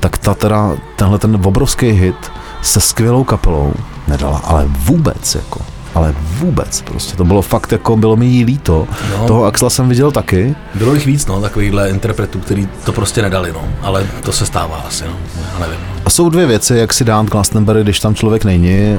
Tak 0.00 0.18
ta 0.18 0.34
teda, 0.34 0.76
tenhle 0.96 1.18
ten 1.18 1.40
obrovský 1.44 1.86
hit 1.90 2.16
se 2.62 2.80
skvělou 2.80 3.24
kapelou 3.24 3.72
nedala, 4.08 4.38
ale 4.44 4.66
vůbec 4.68 5.34
jako 5.34 5.73
ale 5.94 6.14
vůbec 6.18 6.82
prostě, 6.82 7.16
to 7.16 7.24
bylo 7.24 7.42
fakt 7.42 7.72
jako, 7.72 7.96
bylo 7.96 8.16
mi 8.16 8.26
jí 8.26 8.44
líto. 8.44 8.88
No. 9.18 9.26
Toho 9.26 9.44
Axla 9.44 9.70
jsem 9.70 9.88
viděl 9.88 10.10
taky, 10.10 10.54
Bylo 10.74 10.94
jich 10.94 11.06
víc, 11.06 11.26
no, 11.26 11.40
takovýchhle 11.40 11.90
interpretů, 11.90 12.40
který 12.40 12.68
to 12.84 12.92
prostě 12.92 13.22
nedali, 13.22 13.52
no, 13.52 13.68
ale 13.82 14.06
to 14.22 14.32
se 14.32 14.46
stává 14.46 14.76
asi, 14.76 15.04
no, 15.04 15.16
já 15.52 15.58
nevím. 15.58 15.80
A 16.04 16.10
jsou 16.10 16.28
dvě 16.28 16.46
věci, 16.46 16.76
jak 16.76 16.92
si 16.92 17.04
dát 17.04 17.26
Glastonbury, 17.26 17.82
když 17.82 18.00
tam 18.00 18.14
člověk 18.14 18.44
není. 18.44 18.98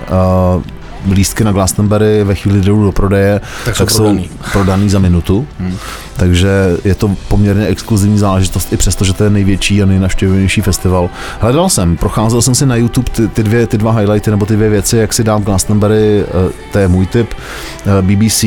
Uh, 0.55 0.63
lístky 1.13 1.43
na 1.43 1.51
Glastonbury 1.51 2.23
ve 2.23 2.35
chvíli, 2.35 2.59
kdy 2.59 2.67
jdou 2.67 2.83
do 2.83 2.91
prodeje, 2.91 3.41
Tak 3.65 3.75
jsou 3.75 3.87
jsou 3.87 3.97
prodaný. 4.03 4.29
prodaný 4.51 4.89
za 4.89 4.99
minutu. 4.99 5.47
Hmm. 5.59 5.77
Takže 6.17 6.49
je 6.83 6.95
to 6.95 7.15
poměrně 7.27 7.67
exkluzivní 7.67 8.17
záležitost, 8.17 8.73
i 8.73 8.77
přesto, 8.77 9.05
že 9.05 9.13
to 9.13 9.23
je 9.23 9.29
největší 9.29 9.83
a 9.83 9.85
nejnavštěvnější 9.85 10.61
festival. 10.61 11.09
Hledal 11.39 11.69
jsem, 11.69 11.97
procházel 11.97 12.41
jsem 12.41 12.55
si 12.55 12.65
na 12.65 12.75
YouTube 12.75 13.11
ty, 13.11 13.27
ty, 13.27 13.43
dvě, 13.43 13.67
ty 13.67 13.77
dva 13.77 13.91
highlighty 13.91 14.31
nebo 14.31 14.45
ty 14.45 14.55
dvě 14.55 14.69
věci, 14.69 14.97
jak 14.97 15.13
si 15.13 15.23
dát 15.23 15.41
Glastonbury, 15.43 16.23
uh, 16.45 16.51
to 16.71 16.79
je 16.79 16.87
můj 16.87 17.05
tip. 17.05 17.33
Uh, 17.33 18.01
BBC 18.01 18.43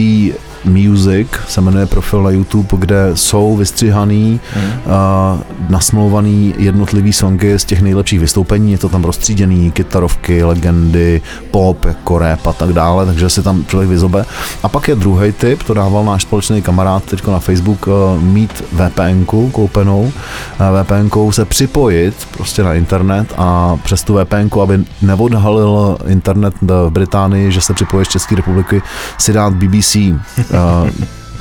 Music 0.64 1.28
se 1.48 1.60
jmenuje 1.60 1.86
profil 1.86 2.22
na 2.22 2.30
YouTube, 2.30 2.68
kde 2.78 3.10
jsou 3.14 3.56
vystřihaný, 3.56 4.40
Hmm. 4.54 4.64
uh, 4.64 5.40
nasmlouvaný 5.68 6.54
jednotlivý 6.58 7.12
songy 7.12 7.58
z 7.58 7.64
těch 7.64 7.82
nejlepších 7.82 8.20
vystoupení, 8.20 8.72
je 8.72 8.78
to 8.78 8.88
tam 8.88 9.04
rozstříděný, 9.04 9.70
kytarovky, 9.70 10.44
legendy, 10.44 11.22
pop, 11.50 11.84
jako 11.84 12.18
rap 12.18 12.46
a 12.46 12.52
tak 12.52 12.72
dále, 12.72 13.06
takže 13.06 13.30
si 13.30 13.42
tam 13.42 13.64
člověk 13.64 13.90
vyzobe. 13.90 14.24
A 14.62 14.68
pak 14.68 14.88
je 14.88 14.94
druhý 14.94 15.32
tip, 15.32 15.62
to 15.62 15.74
dával 15.74 16.04
náš 16.04 16.22
společný 16.22 16.62
kamarád 16.62 17.04
teď 17.04 17.26
na 17.26 17.38
Facebook, 17.38 17.86
uh, 17.86 18.22
mít 18.22 18.64
VPN 18.72 19.24
koupenou, 19.52 20.00
uh, 20.02 20.82
VPN 20.82 21.30
se 21.30 21.44
připojit 21.44 22.14
prostě 22.36 22.62
na 22.62 22.74
internet 22.74 23.34
a 23.38 23.76
přes 23.84 24.02
tu 24.02 24.14
VPN, 24.14 24.60
aby 24.62 24.84
neodhalil 25.02 25.98
internet 26.06 26.54
v 26.60 26.90
Británii, 26.90 27.52
že 27.52 27.60
se 27.60 27.74
připojí 27.74 28.04
z 28.04 28.08
České 28.08 28.36
republiky, 28.36 28.82
si 29.18 29.32
dát 29.32 29.52
BBC 29.52 29.96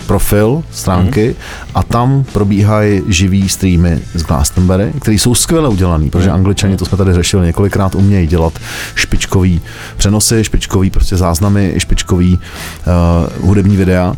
profil 0.08 0.64
stránky 0.72 1.36
a 1.76 1.84
tam 1.84 2.24
probíhají 2.34 3.02
živý 3.08 3.50
streamy 3.50 4.00
z 4.14 4.24
Glastonbury, 4.24 4.94
které 5.02 5.16
jsou 5.16 5.36
skvěle 5.36 5.70
udělaný, 5.70 6.10
protože 6.10 6.32
angličani, 6.32 6.78
to 6.78 6.86
jsme 6.86 6.98
tady 6.98 7.14
řešili 7.14 7.46
několikrát, 7.46 7.96
umějí 7.96 8.28
dělat 8.28 8.54
špičkový 8.96 9.62
přenosy, 9.98 10.44
špičkový 10.44 10.90
prostě 10.90 11.18
záznamy, 11.18 11.74
špičkový 11.78 12.40
uh, 12.40 13.48
hudební 13.48 13.78
videa. 13.78 14.16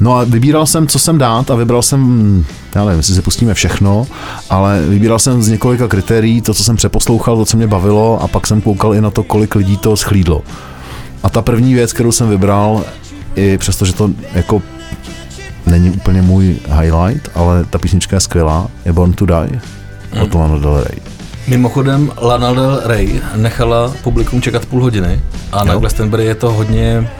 No 0.00 0.16
a 0.16 0.24
vybíral 0.24 0.66
jsem, 0.66 0.86
co 0.86 0.98
jsem 0.98 1.18
dát 1.18 1.50
a 1.50 1.54
vybral 1.54 1.82
jsem, 1.82 2.44
já 2.74 2.84
nevím, 2.84 2.98
jestli 2.98 3.14
si 3.14 3.22
pustíme 3.22 3.54
všechno, 3.54 4.06
ale 4.50 4.82
vybíral 4.88 5.18
jsem 5.18 5.42
z 5.42 5.48
několika 5.48 5.88
kritérií 5.88 6.42
to, 6.42 6.54
co 6.54 6.64
jsem 6.64 6.76
přeposlouchal, 6.76 7.36
to, 7.36 7.44
co 7.44 7.56
mě 7.56 7.66
bavilo 7.66 8.22
a 8.22 8.28
pak 8.28 8.46
jsem 8.46 8.60
koukal 8.60 8.94
i 8.94 9.00
na 9.00 9.10
to, 9.10 9.22
kolik 9.22 9.54
lidí 9.54 9.76
to 9.76 9.96
schlídlo. 9.96 10.42
A 11.22 11.30
ta 11.30 11.42
první 11.42 11.74
věc, 11.74 11.92
kterou 11.92 12.12
jsem 12.12 12.28
vybral, 12.28 12.84
i 13.36 13.58
přesto, 13.58 13.84
že 13.84 13.92
to 13.92 14.10
jako 14.34 14.62
není 15.66 15.90
úplně 15.90 16.22
můj 16.22 16.56
highlight, 16.80 17.30
ale 17.34 17.64
ta 17.64 17.78
písnička 17.78 18.16
je 18.16 18.20
skvělá, 18.20 18.68
je 18.84 18.92
Born 18.92 19.12
to 19.12 19.26
Die 19.26 19.60
od 20.22 20.34
Lana 20.34 20.58
Del 20.58 20.84
Rey. 20.84 20.98
Mimochodem, 21.46 22.12
Lana 22.20 22.52
Del 22.52 22.80
Rey 22.84 23.20
nechala 23.36 23.94
publikum 24.02 24.42
čekat 24.42 24.66
půl 24.66 24.82
hodiny 24.82 25.20
a 25.52 25.64
na 25.64 25.72
Jo. 25.72 25.80
Glastonbury 25.80 26.24
je 26.24 26.34
to 26.34 26.52
hodně 26.52 27.10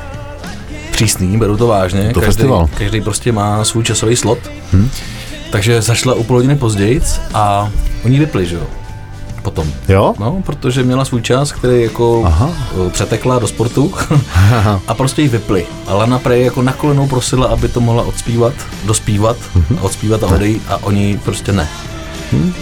přísný, 0.92 1.38
beru 1.38 1.56
to 1.56 1.66
vážně. 1.66 2.10
To 2.14 2.20
každý, 2.20 2.26
festival. 2.26 2.68
každý 2.78 3.00
prostě 3.00 3.32
má 3.32 3.64
svůj 3.64 3.84
časový 3.84 4.16
slot. 4.16 4.38
Hmm. 4.72 4.90
Takže 5.50 5.82
zašla 5.82 6.14
o 6.14 6.24
půl 6.24 6.36
hodiny 6.36 6.56
později 6.56 7.00
a 7.34 7.70
oni 8.04 8.18
vypli, 8.18 8.46
že 8.46 8.54
jo? 8.54 8.66
Potom. 9.42 9.66
Jo? 9.88 10.14
No, 10.18 10.42
protože 10.46 10.82
měla 10.82 11.04
svůj 11.04 11.22
čas, 11.22 11.52
který 11.52 11.82
jako 11.82 12.22
Aha. 12.26 12.50
přetekla 12.90 13.38
do 13.38 13.46
sportu 13.46 13.92
a 14.88 14.94
prostě 14.94 15.22
ji 15.22 15.28
vypli. 15.28 15.66
A 15.86 15.94
Lana 15.94 16.18
Prey 16.18 16.44
jako 16.44 16.62
na 16.62 16.72
kolenou 16.72 17.06
prosila, 17.06 17.46
aby 17.46 17.68
to 17.68 17.80
mohla 17.80 18.02
odspívat, 18.02 18.52
dospívat, 18.84 19.36
Mhm. 19.54 19.78
a 19.80 19.82
odspívat 19.82 20.22
a 20.22 20.26
odejít 20.26 20.62
a 20.68 20.76
oni 20.82 21.20
prostě 21.24 21.52
ne. 21.52 21.68
Hmm. 22.32 22.54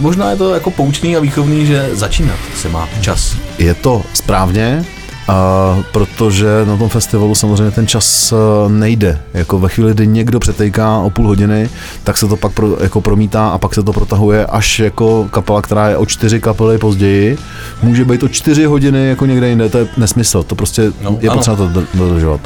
Možná 0.00 0.30
je 0.30 0.36
to 0.36 0.54
jako 0.54 0.70
poučný 0.70 1.16
a 1.16 1.20
výchovný, 1.20 1.66
že 1.66 1.88
začínat 1.92 2.36
se 2.56 2.68
má 2.68 2.88
čas. 3.00 3.36
Je 3.58 3.74
to 3.74 4.02
správně, 4.14 4.84
a 5.28 5.76
protože 5.92 6.46
na 6.64 6.76
tom 6.76 6.88
festivalu 6.88 7.34
samozřejmě 7.34 7.70
ten 7.70 7.86
čas 7.86 8.32
eh, 8.32 8.68
nejde. 8.68 9.20
Jako 9.34 9.58
ve 9.58 9.68
chvíli, 9.68 9.94
kdy 9.94 10.06
někdo 10.06 10.40
přetejká 10.40 10.98
o 10.98 11.10
půl 11.10 11.26
hodiny, 11.26 11.68
tak 12.04 12.16
se 12.16 12.28
to 12.28 12.36
pak 12.36 12.52
pro, 12.52 12.76
jako 12.82 13.00
promítá 13.00 13.48
a 13.48 13.58
pak 13.58 13.74
se 13.74 13.82
to 13.82 13.92
protahuje 13.92 14.46
až 14.46 14.78
jako 14.78 15.28
kapela, 15.30 15.62
která 15.62 15.88
je 15.88 15.96
o 15.96 16.06
čtyři 16.06 16.40
kapely 16.40 16.78
později. 16.78 17.38
Může 17.82 18.04
být 18.04 18.22
o 18.22 18.28
čtyři 18.28 18.64
hodiny 18.64 19.08
jako 19.08 19.26
někde 19.26 19.48
jinde, 19.48 19.68
to 19.68 19.78
je 19.78 19.86
nesmysl. 19.96 20.42
To 20.42 20.54
prostě 20.54 20.92
No, 21.02 21.18
je 21.20 21.28
ano. 21.28 21.38
potřeba 21.38 21.56
to 21.56 21.68
do- 21.68 21.86
dodržovat. 21.94 22.40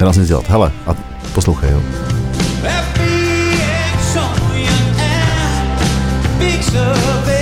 Nedá 0.00 0.12
se 0.12 0.20
nic 0.20 0.28
dělat. 0.28 0.44
Hele, 0.48 0.72
a 0.86 0.94
poslouchej, 1.34 1.70
jo. 1.72 1.80
If 6.40 7.35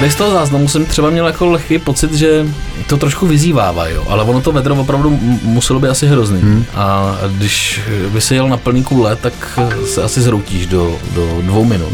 Tady 0.00 0.12
z 0.12 0.14
toho 0.14 0.30
záznamu 0.30 0.68
jsem 0.68 0.86
třeba 0.86 1.10
měl 1.10 1.26
jako 1.26 1.46
lehký 1.46 1.78
pocit, 1.78 2.14
že 2.14 2.46
to 2.86 2.96
trošku 2.96 3.26
vyzývává, 3.26 3.88
jo. 3.88 4.04
ale 4.08 4.24
ono 4.24 4.40
to 4.40 4.52
vedro 4.52 4.74
opravdu 4.74 5.18
muselo 5.42 5.80
být 5.80 5.88
asi 5.88 6.06
hrozný. 6.06 6.40
Hmm. 6.40 6.64
A 6.74 7.16
když 7.36 7.80
by 8.12 8.20
si 8.20 8.34
jel 8.34 8.48
na 8.48 8.56
plný 8.56 8.84
kule, 8.84 9.16
tak 9.16 9.58
se 9.86 10.02
asi 10.02 10.20
zroutíš 10.20 10.66
do, 10.66 10.98
do 11.14 11.38
dvou 11.42 11.64
minut. 11.64 11.92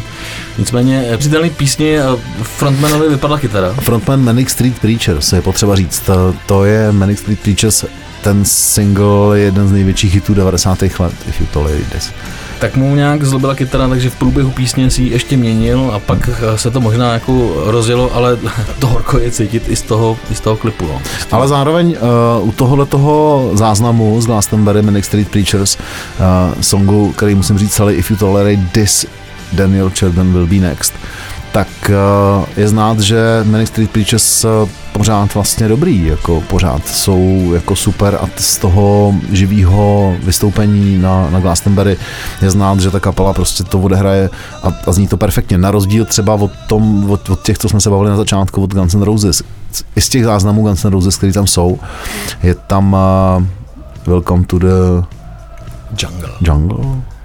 Nicméně 0.58 1.04
při 1.16 1.28
téhle 1.28 1.50
písni 1.50 1.98
eh, 1.98 2.02
frontmanovi 2.42 3.08
vypadla 3.08 3.38
kytara. 3.38 3.72
Frontman 3.72 4.24
Manic 4.24 4.50
Street 4.50 4.78
Preachers, 4.78 5.32
je 5.32 5.42
potřeba 5.42 5.76
říct, 5.76 6.00
to, 6.00 6.34
to 6.46 6.64
je 6.64 6.92
Manic 6.92 7.18
Street 7.18 7.40
Preachers, 7.40 7.84
ten 8.22 8.44
single 8.44 9.38
je 9.38 9.44
jeden 9.44 9.68
z 9.68 9.72
největších 9.72 10.14
hitů 10.14 10.34
90. 10.34 10.82
let, 10.82 11.14
if 11.28 11.40
you 11.40 11.46
tolerate 11.52 11.84
this. 11.84 12.12
Tak 12.58 12.76
mu 12.76 12.94
nějak 12.94 13.24
zlobila 13.24 13.54
kytara, 13.54 13.88
takže 13.88 14.10
v 14.10 14.16
průběhu 14.16 14.50
písně 14.50 14.90
si 14.90 15.02
ji 15.02 15.10
ještě 15.10 15.36
měnil 15.36 15.90
a 15.94 15.98
pak 15.98 16.28
eh, 16.28 16.58
se 16.58 16.70
to 16.70 16.80
možná 16.80 17.12
jako 17.12 17.52
rozjelo, 17.66 18.14
ale 18.14 18.38
to 18.78 18.86
horko 18.86 19.18
je 19.18 19.30
cítit 19.30 19.62
i 19.68 19.76
z 19.76 19.82
toho, 19.82 20.18
i 20.30 20.34
z 20.34 20.40
toho 20.40 20.56
klipu. 20.56 20.86
No. 20.86 21.00
Ale 21.30 21.48
zároveň 21.48 21.96
uh, 22.40 22.48
u 22.48 22.52
tohohle 22.52 22.86
toho 22.86 23.50
záznamu 23.54 24.20
z 24.20 24.26
Glastonbury 24.26 24.82
Manic 24.82 25.04
Street 25.04 25.28
Preachers 25.28 25.76
uh, 25.76 26.62
songu, 26.62 27.12
který 27.12 27.34
musím 27.34 27.58
říct 27.58 27.74
celý 27.74 27.94
If 27.94 28.10
You 28.10 28.16
Tolerate 28.16 28.68
This, 28.72 29.06
Daniel 29.52 29.90
Children 29.90 30.32
Will 30.32 30.46
Be 30.46 30.56
Next, 30.56 30.94
tak 31.52 31.68
uh, 31.88 32.44
je 32.56 32.68
znát, 32.68 33.00
že 33.00 33.44
Manic 33.44 33.68
Street 33.68 33.90
Preachers 33.90 34.44
uh, 34.44 34.50
pořád 34.92 35.35
vlastně 35.35 35.68
dobrý, 35.68 36.06
jako 36.06 36.40
pořád 36.40 36.88
jsou 36.88 37.52
jako 37.54 37.76
super 37.76 38.18
a 38.20 38.28
z 38.37 38.59
toho 38.59 39.14
živého 39.32 40.16
vystoupení 40.22 40.98
na, 40.98 41.30
na 41.30 41.40
Glastonbury 41.40 41.96
je 42.42 42.50
znát, 42.50 42.80
že 42.80 42.90
ta 42.90 43.00
kapela 43.00 43.32
prostě 43.32 43.64
to 43.64 43.78
odehraje 43.78 44.30
a, 44.62 44.72
a 44.87 44.92
zní 44.92 45.09
to 45.09 45.16
perfektně. 45.16 45.59
Na 45.59 45.70
rozdíl 45.70 46.04
třeba 46.04 46.35
od, 46.35 46.50
tom, 46.66 47.11
od, 47.11 47.30
od 47.30 47.42
těch, 47.42 47.59
co 47.59 47.68
jsme 47.68 47.80
se 47.80 47.90
bavili 47.90 48.11
na 48.11 48.16
začátku, 48.16 48.62
od 48.62 48.74
Guns 48.74 48.94
N' 48.94 49.02
Roses. 49.02 49.42
I 49.96 50.00
z 50.00 50.09
těch 50.09 50.24
záznamů 50.24 50.62
Guns 50.62 50.85
N' 50.85 50.92
Roses, 50.92 51.16
který 51.16 51.32
tam 51.32 51.46
jsou, 51.46 51.78
je 52.42 52.54
tam 52.54 52.92
uh, 52.92 53.44
Welcome 54.06 54.44
to 54.44 54.59
the 54.59 55.06
Jungle. 55.98 56.30
Jungle. 56.40 57.15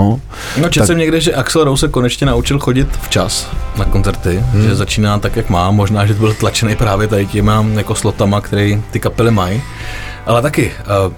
No, 0.00 0.20
No 0.56 0.68
četl 0.68 0.78
Tak- 0.78 0.86
jsem 0.86 0.98
někde, 0.98 1.20
že 1.20 1.34
Axel 1.34 1.64
Rose 1.64 1.80
se 1.80 1.88
konečně 1.88 2.26
naučil 2.26 2.58
chodit 2.58 2.88
včas 3.02 3.48
na 3.76 3.84
koncerty, 3.84 4.44
hmm. 4.52 4.62
že 4.62 4.76
začíná 4.76 5.18
tak, 5.18 5.36
jak 5.36 5.50
má, 5.50 5.70
možná, 5.70 6.06
že 6.06 6.14
byl 6.14 6.34
tlačený 6.34 6.76
právě 6.76 7.08
tady 7.08 7.26
těma 7.26 7.66
jako 7.74 7.94
slotama, 7.94 8.40
který 8.40 8.82
ty 8.90 9.00
kapely 9.00 9.30
mají, 9.30 9.62
ale 10.26 10.42
taky 10.42 10.72
uh, 11.06 11.12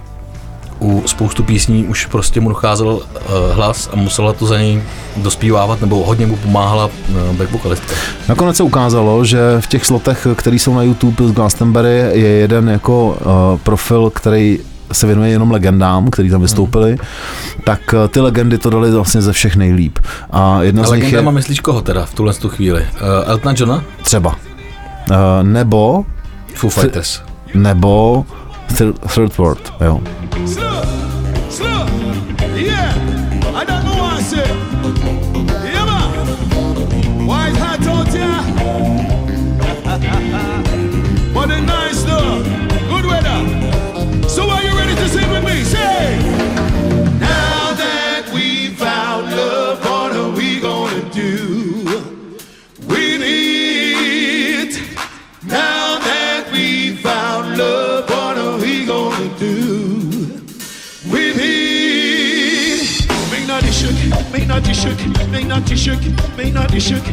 u 0.79 1.03
spoustu 1.07 1.43
písní 1.43 1.85
už 1.85 2.07
prostě 2.07 2.41
mu 2.41 2.49
docházel 2.49 2.89
uh, 2.89 3.03
hlas 3.53 3.91
a 3.93 3.97
musela 3.97 4.33
to 4.33 4.47
za 4.47 4.59
něj 4.59 4.83
dospívávat, 5.17 5.81
nebo 5.81 6.05
hodně 6.05 6.27
mu 6.27 6.37
pomáhala 6.37 6.87
uh, 7.09 7.37
back 7.37 7.51
vokalistka. 7.51 7.93
Nakonec 8.29 8.57
se 8.57 8.63
ukázalo, 8.63 9.25
že 9.25 9.39
v 9.61 9.67
těch 9.67 9.87
slotech, 9.87 10.27
které 10.35 10.57
jsou 10.57 10.75
na 10.75 10.83
YouTube 10.83 11.29
z 11.29 11.33
Glastonbury, 11.33 11.99
je 12.13 12.29
jeden 12.29 12.69
jako 12.69 13.07
uh, 13.07 13.59
profil, 13.59 14.11
který 14.11 14.59
se 14.93 15.07
věnuje 15.07 15.31
jenom 15.31 15.51
legendám, 15.51 16.11
který 16.11 16.31
tam 16.31 16.43
vystoupili, 16.43 16.91
hmm. 16.91 16.99
tak 17.65 17.81
uh, 17.95 18.09
ty 18.09 18.21
legendy 18.21 18.59
to 18.59 18.71
dali 18.71 18.91
vlastně 18.91 19.23
ze 19.23 19.33
všech 19.33 19.57
nejlíp. 19.57 19.99
A 20.31 20.63
jedna 20.63 20.83
A 20.83 20.87
z 20.87 20.91
nich 20.91 20.99
je 21.01 21.07
legendama 21.07 21.31
myslíš 21.31 21.61
koho 21.61 21.83
teda 21.83 22.07
v 22.07 22.15
tuhle 22.15 22.35
tu 22.35 22.49
chvíli? 22.49 22.81
Uh, 22.81 23.31
Eltona 23.31 23.55
Johna? 23.59 23.85
třeba. 24.03 24.31
Uh, 24.31 25.17
nebo, 25.43 26.05
Foo 26.55 26.71
Fighters. 26.71 27.21
nebo 27.55 28.25
Third, 28.79 28.99
third 29.15 29.39
World, 29.39 29.73
jo. 29.81 30.01
Slow, 30.47 30.92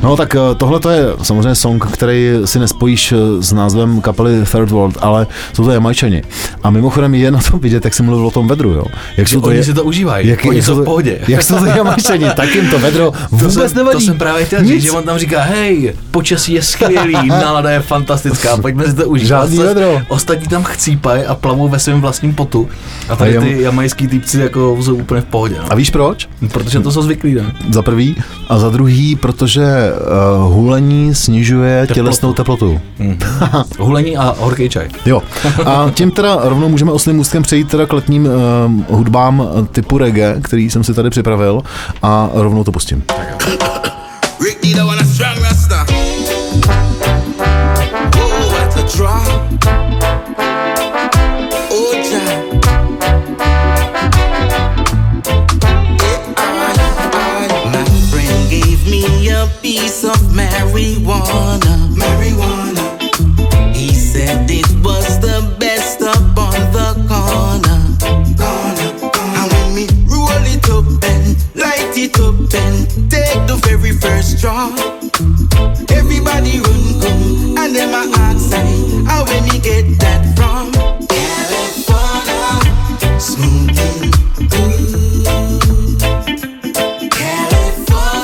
No 0.03 0.17
tak 0.17 0.35
tohle 0.57 0.79
to 0.79 0.89
je 0.89 1.05
samozřejmě 1.21 1.55
song, 1.55 1.85
který 1.85 2.31
si 2.45 2.59
nespojíš 2.59 3.11
eh, 3.11 3.15
s 3.43 3.53
názvem 3.53 4.01
kapely 4.01 4.45
Third 4.51 4.71
World, 4.71 4.97
ale 5.01 5.27
jsou 5.53 5.63
to 5.63 5.71
Jamajčani. 5.71 6.23
A 6.63 6.69
mimochodem 6.69 7.15
je 7.15 7.31
na 7.31 7.39
tom 7.39 7.59
vidět, 7.59 7.85
jak 7.85 7.93
jsem 7.93 8.05
mluvil 8.05 8.27
o 8.27 8.31
tom 8.31 8.47
vedru, 8.47 8.69
jo. 8.71 8.85
Jak 9.17 9.27
jsou 9.27 9.39
Oni 9.41 9.55
je- 9.57 9.63
si 9.63 9.73
to 9.73 9.83
užívají, 9.83 10.35
oni 10.45 10.55
jak 10.57 10.65
jsou 10.65 10.73
v 10.75 10.77
to- 10.77 10.83
pohodě. 10.83 11.19
Jak 11.27 11.43
jsou 11.43 11.59
to 11.59 11.65
Jamajčani, 11.65 12.25
tak 12.35 12.55
jim 12.55 12.69
to 12.69 12.79
vedro 12.79 13.11
vůbec 13.31 13.53
to 13.53 13.67
jsem, 13.69 13.77
nevadí. 13.77 13.97
To 13.97 14.01
jsem 14.05 14.17
právě 14.17 14.45
chtěl 14.45 14.63
říct, 14.65 14.83
že 14.83 14.91
on 14.91 15.03
tam 15.03 15.17
říká, 15.17 15.41
hej, 15.41 15.93
počasí 16.11 16.53
je 16.53 16.61
skvělý, 16.61 17.13
nálada 17.27 17.69
je 17.71 17.79
fantastická, 17.79 18.57
pojďme 18.57 18.83
si 18.87 18.93
to 18.93 19.05
užít. 19.09 19.27
Žádný 19.27 19.57
A 19.57 19.61
zase 19.61 19.73
vedro. 19.73 20.01
Ostatní 20.07 20.47
tam 20.47 20.63
chcípají 20.63 21.23
a 21.23 21.35
plavou 21.35 21.67
ve 21.69 21.79
svém 21.79 22.01
vlastním 22.01 22.33
potu. 22.35 22.69
A 23.09 23.13
A 23.13 23.15
tady 23.15 23.33
jam- 23.33 23.43
ty 23.43 23.61
jamajský 23.61 24.07
týpci 24.07 24.39
jako 24.39 24.77
jsou 24.83 24.95
úplně 24.95 25.21
v 25.21 25.25
pohodě. 25.25 25.55
A 25.59 25.67
No. 25.69 25.75
víš 25.75 25.89
proč? 25.89 26.29
Protože 26.51 26.79
to 26.79 26.91
jsou 26.91 27.01
zvyklí, 27.01 27.35
ne? 27.35 27.43
Za 27.71 27.81
prvý. 27.81 28.15
A 28.49 28.59
za 28.59 28.69
druhý, 28.69 29.15
protože 29.15 29.63
uh, 30.45 30.53
hulení 30.53 31.15
snižuje 31.15 31.81
Teplotu. 31.81 31.93
tělesnou 31.93 32.33
teplotu. 32.33 32.81
Hulení 33.79 34.17
a 34.17 34.35
horký 34.39 34.69
čaj. 34.69 34.87
Jo. 35.05 35.21
A 35.65 35.91
tím 35.93 36.11
teda 36.11 36.35
rovnou 36.49 36.69
můžeme 36.69 36.91
oslým 36.91 37.19
ústkem 37.19 37.43
přejít 37.43 37.69
teda 37.69 37.85
k 37.85 37.93
letním 37.93 38.25
um, 38.25 38.85
hudbám 38.89 39.49
typu 39.71 39.97
reggae, 39.97 40.41
který 40.43 40.69
jsem 40.69 40.83
si 40.83 40.93
tady 40.93 41.09
připravil 41.09 41.61
a 42.01 42.29
rovnou 42.33 42.63
to 42.63 42.71
pustím. 42.71 43.03
D, 44.63 44.75
first 74.01 74.39
draw. 74.39 74.69
Everybody 75.89 76.59
run 76.59 77.01
come 77.01 77.57
and 77.57 77.75
them 77.75 77.93
a 77.93 78.03
ask 78.19 78.53
I 78.53 78.65
how 79.07 79.25
when 79.25 79.43
me 79.43 79.59
get 79.59 79.99
that 79.99 80.21
from. 80.35 80.71
California. 87.09 88.19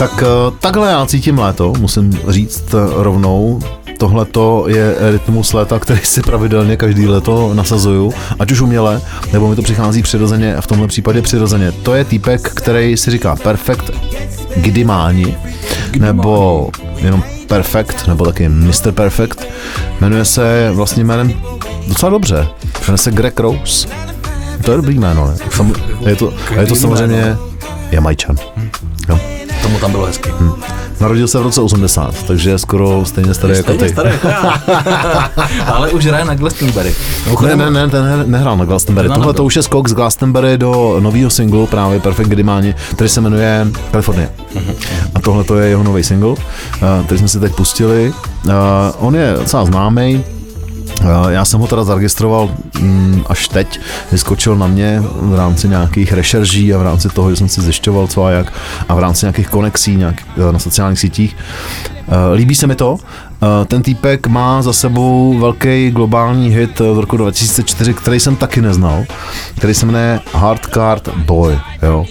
Tak 0.00 0.22
eh, 0.22 0.56
takhle 0.60 0.90
já 0.90 1.06
cítím 1.06 1.38
léto, 1.38 1.72
musím 1.78 2.12
říct 2.28 2.74
eh, 2.74 2.78
rovnou. 2.94 3.60
Tohle 4.00 4.24
to 4.24 4.64
je 4.68 4.94
rytmus 5.12 5.52
léta, 5.52 5.78
který 5.78 6.00
si 6.02 6.22
pravidelně 6.22 6.76
každý 6.76 7.06
léto 7.06 7.54
nasazuju, 7.54 8.12
ať 8.38 8.52
už 8.52 8.60
uměle, 8.60 9.00
nebo 9.32 9.48
mi 9.48 9.56
to 9.56 9.62
přichází 9.62 10.02
přirozeně, 10.02 10.56
v 10.60 10.66
tomhle 10.66 10.88
případě 10.88 11.22
přirozeně. 11.22 11.72
To 11.72 11.94
je 11.94 12.04
týpek, 12.04 12.50
který 12.54 12.96
si 12.96 13.10
říká 13.10 13.36
perfekt 13.36 13.90
Gidimani, 14.56 15.36
nebo 15.98 16.70
jenom 16.96 17.22
Perfect, 17.46 18.08
nebo 18.08 18.24
taky 18.24 18.48
Mr. 18.48 18.92
Perfect. 18.92 19.44
Jmenuje 20.00 20.24
se 20.24 20.70
vlastně 20.72 21.04
jménem 21.04 21.32
docela 21.88 22.10
dobře. 22.10 22.48
Jmenuje 22.80 22.98
se 22.98 23.10
Greg 23.10 23.40
Rose. 23.40 23.88
To 24.64 24.70
je 24.70 24.76
dobrý 24.76 24.98
jméno, 24.98 25.26
ne? 25.26 25.36
Sam, 25.50 25.72
je 26.06 26.16
to, 26.16 26.32
a 26.56 26.60
je 26.60 26.66
to 26.66 26.76
samozřejmě 26.76 27.36
Jamajčan. 27.90 28.36
Jo. 29.08 29.20
Tomu 29.62 29.78
tam 29.78 29.90
bylo 29.90 30.06
hezky. 30.06 30.30
Narodil 31.00 31.28
se 31.28 31.38
v 31.38 31.42
roce 31.42 31.60
80, 31.60 32.22
takže 32.26 32.50
je 32.50 32.58
skoro 32.58 33.04
stejně 33.04 33.34
starý 33.34 33.56
jako 33.56 33.74
ty. 33.74 33.88
starý 33.88 34.10
jako 34.10 34.28
já. 34.28 34.60
Ale 35.66 35.90
už 35.90 36.06
hraje 36.06 36.24
na 36.24 36.34
Glastonbury. 36.34 36.94
Ne, 37.42 37.56
ne, 37.56 37.70
ne, 37.70 37.88
ten 37.88 38.04
ne- 38.04 38.24
nehrál 38.26 38.56
na 38.56 38.64
Glastonbury. 38.64 39.08
Tohle 39.08 39.34
to 39.34 39.44
už 39.44 39.56
je 39.56 39.62
skok 39.62 39.88
z 39.88 39.92
Glastonbury 39.94 40.58
do 40.58 40.96
nového 41.00 41.30
singlu, 41.30 41.66
právě 41.66 42.00
Perfect 42.00 42.28
Gidimani, 42.28 42.74
který 42.92 43.08
se 43.10 43.20
jmenuje 43.20 43.66
Kalifornie. 43.90 44.28
A 45.14 45.20
tohle 45.20 45.44
to 45.44 45.58
je 45.58 45.68
jeho 45.68 45.82
nový 45.82 46.02
single, 46.04 46.34
eh, 46.82 47.04
který 47.04 47.18
jsme 47.18 47.28
si 47.28 47.40
teď 47.40 47.54
pustili. 47.54 48.12
Eh, 48.48 48.52
On 48.98 49.14
je 49.14 49.34
docela 49.38 49.64
známý, 49.64 50.24
Já 51.28 51.44
jsem 51.44 51.60
ho 51.60 51.66
teda 51.66 51.84
zaregistroval 51.84 52.50
mm, 52.80 53.22
až 53.28 53.48
teď, 53.48 53.80
vyskočil 54.12 54.56
na 54.56 54.66
mě 54.66 55.02
v 55.04 55.34
rámci 55.34 55.68
nějakých 55.68 56.12
rešerží 56.12 56.74
a 56.74 56.78
v 56.78 56.82
rámci 56.82 57.08
toho, 57.08 57.30
že 57.30 57.36
jsem 57.36 57.48
si 57.48 57.60
zjišťoval 57.60 58.06
co 58.06 58.24
a 58.24 58.30
jak 58.30 58.52
a 58.88 58.94
v 58.94 58.98
rámci 58.98 59.24
nějakých 59.26 59.48
konexí 59.48 59.96
nějak, 59.96 60.22
eh, 60.48 60.52
na 60.52 60.58
sociálních 60.58 60.98
sítích. 61.00 61.36
Eh, 61.96 62.34
Líbí 62.34 62.54
se 62.54 62.66
mi 62.66 62.74
to. 62.74 62.96
Eh, 63.42 63.64
Ten 63.64 63.82
týpek 63.82 64.26
má 64.26 64.62
za 64.62 64.72
sebou 64.72 65.38
velký 65.38 65.90
globální 65.90 66.48
hit 66.48 66.78
z 66.78 66.96
roku 66.96 67.16
2004, 67.16 67.94
který 67.94 68.20
jsem 68.20 68.36
taky 68.36 68.60
neznal, 68.62 69.04
který 69.56 69.74
se 69.74 69.86
jmenuje 69.86 70.20
Hard 70.34 70.66
Card 70.74 71.08
Boy. 71.08 71.58
Jo? 71.82 72.04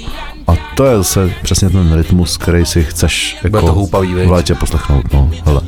A 0.50 0.58
to 0.76 0.86
je 0.86 0.98
zase 0.98 1.34
přesně 1.44 1.70
ten 1.70 1.94
rytmus, 1.94 2.38
který 2.38 2.66
si 2.66 2.84
chceš 2.84 3.38
Bude 3.42 3.52
to 3.52 3.58
jako 3.58 3.80
houpavý, 3.80 4.14
v 4.14 4.32
létě 4.32 4.56
poslechnout. 4.56 5.14
No, 5.14 5.32
hele. 5.46 5.62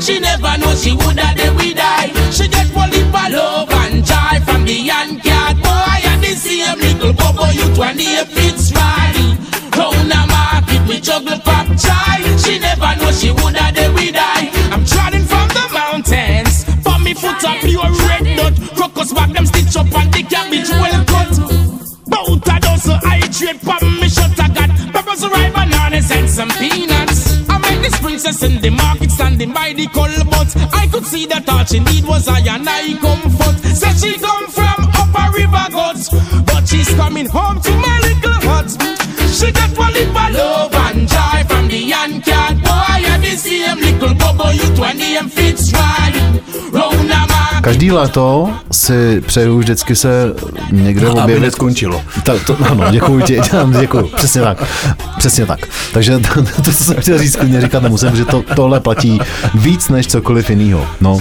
She 0.00 0.20
never 0.20 0.58
know 0.58 0.74
we 13.94 14.10
die. 14.10 14.50
I'm 14.72 14.84
trotting 14.84 15.24
from 15.24 15.48
the 15.48 15.68
mountains. 15.72 16.64
For 16.82 16.98
me 16.98 17.14
foot 17.14 17.44
up 17.44 17.60
pure 17.60 17.90
red 18.08 18.36
nut. 18.36 18.54
Crocus 18.76 19.12
back 19.12 19.32
them 19.32 19.46
stitch 19.46 19.76
up 19.76 19.86
and 19.94 20.12
the 20.12 20.22
cabbage 20.24 20.70
well 20.70 21.04
cut. 21.04 21.81
A 22.82 22.84
dozen 22.84 23.08
hydrate 23.08 23.62
pop 23.62 23.82
me 23.82 24.08
shut 24.08 24.38
I 24.40 24.48
got 24.48 24.70
peppers, 24.92 25.22
ripe 25.28 25.54
bananas 25.54 26.10
and 26.10 26.28
some 26.28 26.48
peanuts. 26.58 27.48
I 27.48 27.58
met 27.58 27.80
this 27.80 27.96
princess 28.00 28.42
in 28.42 28.60
the 28.60 28.70
market 28.70 29.10
standing 29.12 29.52
by 29.52 29.72
the 29.72 29.86
cold 29.86 30.10
but 30.28 30.50
I 30.74 30.88
could 30.88 31.06
see 31.06 31.26
that 31.26 31.48
all 31.48 31.64
she 31.64 31.78
need 31.78 32.04
was 32.04 32.26
I 32.26 32.40
and 32.40 32.68
I 32.68 32.94
comfort. 32.98 33.58
Said 33.62 33.94
she 34.02 34.18
come 34.18 34.48
from 34.48 34.90
upper 34.98 35.30
river 35.30 35.66
gods, 35.70 36.10
but 36.44 36.66
she's 36.66 36.92
coming 36.94 37.26
home 37.26 37.60
to 37.60 37.70
my 37.70 37.98
little 38.02 38.40
hut. 38.50 38.70
She 39.30 39.52
got 39.52 39.78
one 39.78 39.92
lip 39.92 40.08
of 40.08 40.34
love 40.34 40.74
and 40.74 41.06
joy 41.06 41.44
from 41.46 41.68
the 41.68 41.78
young 41.78 42.20
cat 42.20 42.56
boy 42.66 43.06
and 43.06 43.22
the 43.22 43.36
same 43.36 43.78
little 43.78 44.14
bubble 44.14 44.52
youth 44.52 44.78
when 44.78 44.98
the 44.98 45.30
fits 45.30 45.61
Každý 47.62 47.92
léto 47.92 48.50
si 48.72 49.20
přeju 49.26 49.58
vždycky 49.58 49.96
se 49.96 50.34
někde 50.72 51.06
Aby 51.06 51.20
objevit. 51.20 51.40
neskončilo. 51.40 52.02
Tak 52.22 52.44
to, 52.46 52.56
ano, 52.70 52.84
děkuji 52.90 53.22
ti, 53.22 53.40
děkuji, 53.80 54.10
přesně 54.16 54.40
tak, 54.40 54.64
přesně 55.18 55.46
tak. 55.46 55.58
Takže 55.92 56.18
to, 56.18 56.42
to, 56.42 56.62
to 56.62 56.72
jsem 56.72 56.96
chtěl 56.96 57.18
říct, 57.18 57.36
klidně 57.36 57.60
říkat 57.60 57.82
nemusím, 57.82 58.16
že 58.16 58.24
to, 58.24 58.44
tohle 58.56 58.80
platí 58.80 59.20
víc 59.54 59.88
než 59.88 60.06
cokoliv 60.06 60.50
jiného. 60.50 60.86
No. 61.00 61.14
Uh, 61.14 61.20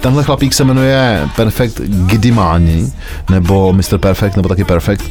tenhle 0.00 0.24
chlapík 0.24 0.54
se 0.54 0.64
jmenuje 0.64 1.28
Perfect 1.36 1.80
Gidimani, 1.80 2.92
nebo 3.30 3.72
Mr. 3.72 3.98
Perfect, 3.98 4.36
nebo 4.36 4.48
taky 4.48 4.64
Perfect. 4.64 5.04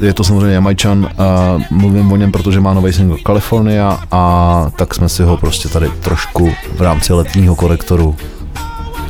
Je 0.00 0.14
to 0.14 0.24
samozřejmě 0.24 0.54
Jamajčan, 0.54 0.98
uh, 0.98 1.62
mluvím 1.70 2.12
o 2.12 2.16
něm, 2.16 2.32
protože 2.32 2.60
má 2.60 2.74
nový 2.74 2.92
single 2.92 3.18
California 3.26 3.98
a 4.10 4.66
tak 4.76 4.94
jsme 4.94 5.08
si 5.08 5.22
ho 5.22 5.36
prostě 5.36 5.68
tady 5.68 5.90
trošku 6.00 6.52
v 6.76 6.80
rámci 6.80 7.12
letního 7.12 7.54
korektoru 7.54 8.16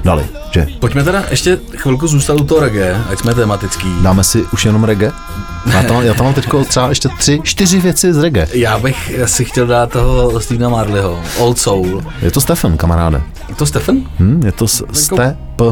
dali, 0.05 0.25
že? 0.51 0.67
Pojďme 0.79 1.05
teda 1.05 1.25
ještě 1.31 1.59
chvilku 1.77 2.07
zůstat 2.07 2.40
u 2.40 2.45
toho 2.45 2.61
reggae, 2.61 3.01
ať 3.11 3.19
jsme 3.19 3.35
tematický. 3.35 3.88
Dáme 4.03 4.25
si 4.25 4.43
už 4.53 4.64
jenom 4.64 4.85
reggae? 4.85 5.12
Já 5.73 5.83
tam, 5.83 6.03
já 6.03 6.14
tam 6.14 6.25
mám 6.25 6.35
teď 6.35 6.49
třeba 6.69 6.88
ještě 6.88 7.09
tři, 7.19 7.40
čtyři 7.43 7.81
věci 7.81 8.12
z 8.12 8.19
reggae. 8.19 8.49
Já 8.53 8.79
bych 8.79 9.12
si 9.25 9.45
chtěl 9.45 9.67
dát 9.67 9.90
toho 9.90 10.40
Stevena 10.40 10.69
Marleyho, 10.69 11.21
Old 11.38 11.59
Soul. 11.59 12.03
Je 12.23 12.31
to 12.31 12.40
Stefan, 12.40 12.77
kamaráde. 12.77 13.23
Je 13.49 13.55
to 13.55 13.67
Stefan? 13.67 13.97
Hm, 14.19 14.43
je 14.47 14.53
to 14.53 14.69
s- 14.69 14.85
Ste, 14.93 15.37
P, 15.57 15.64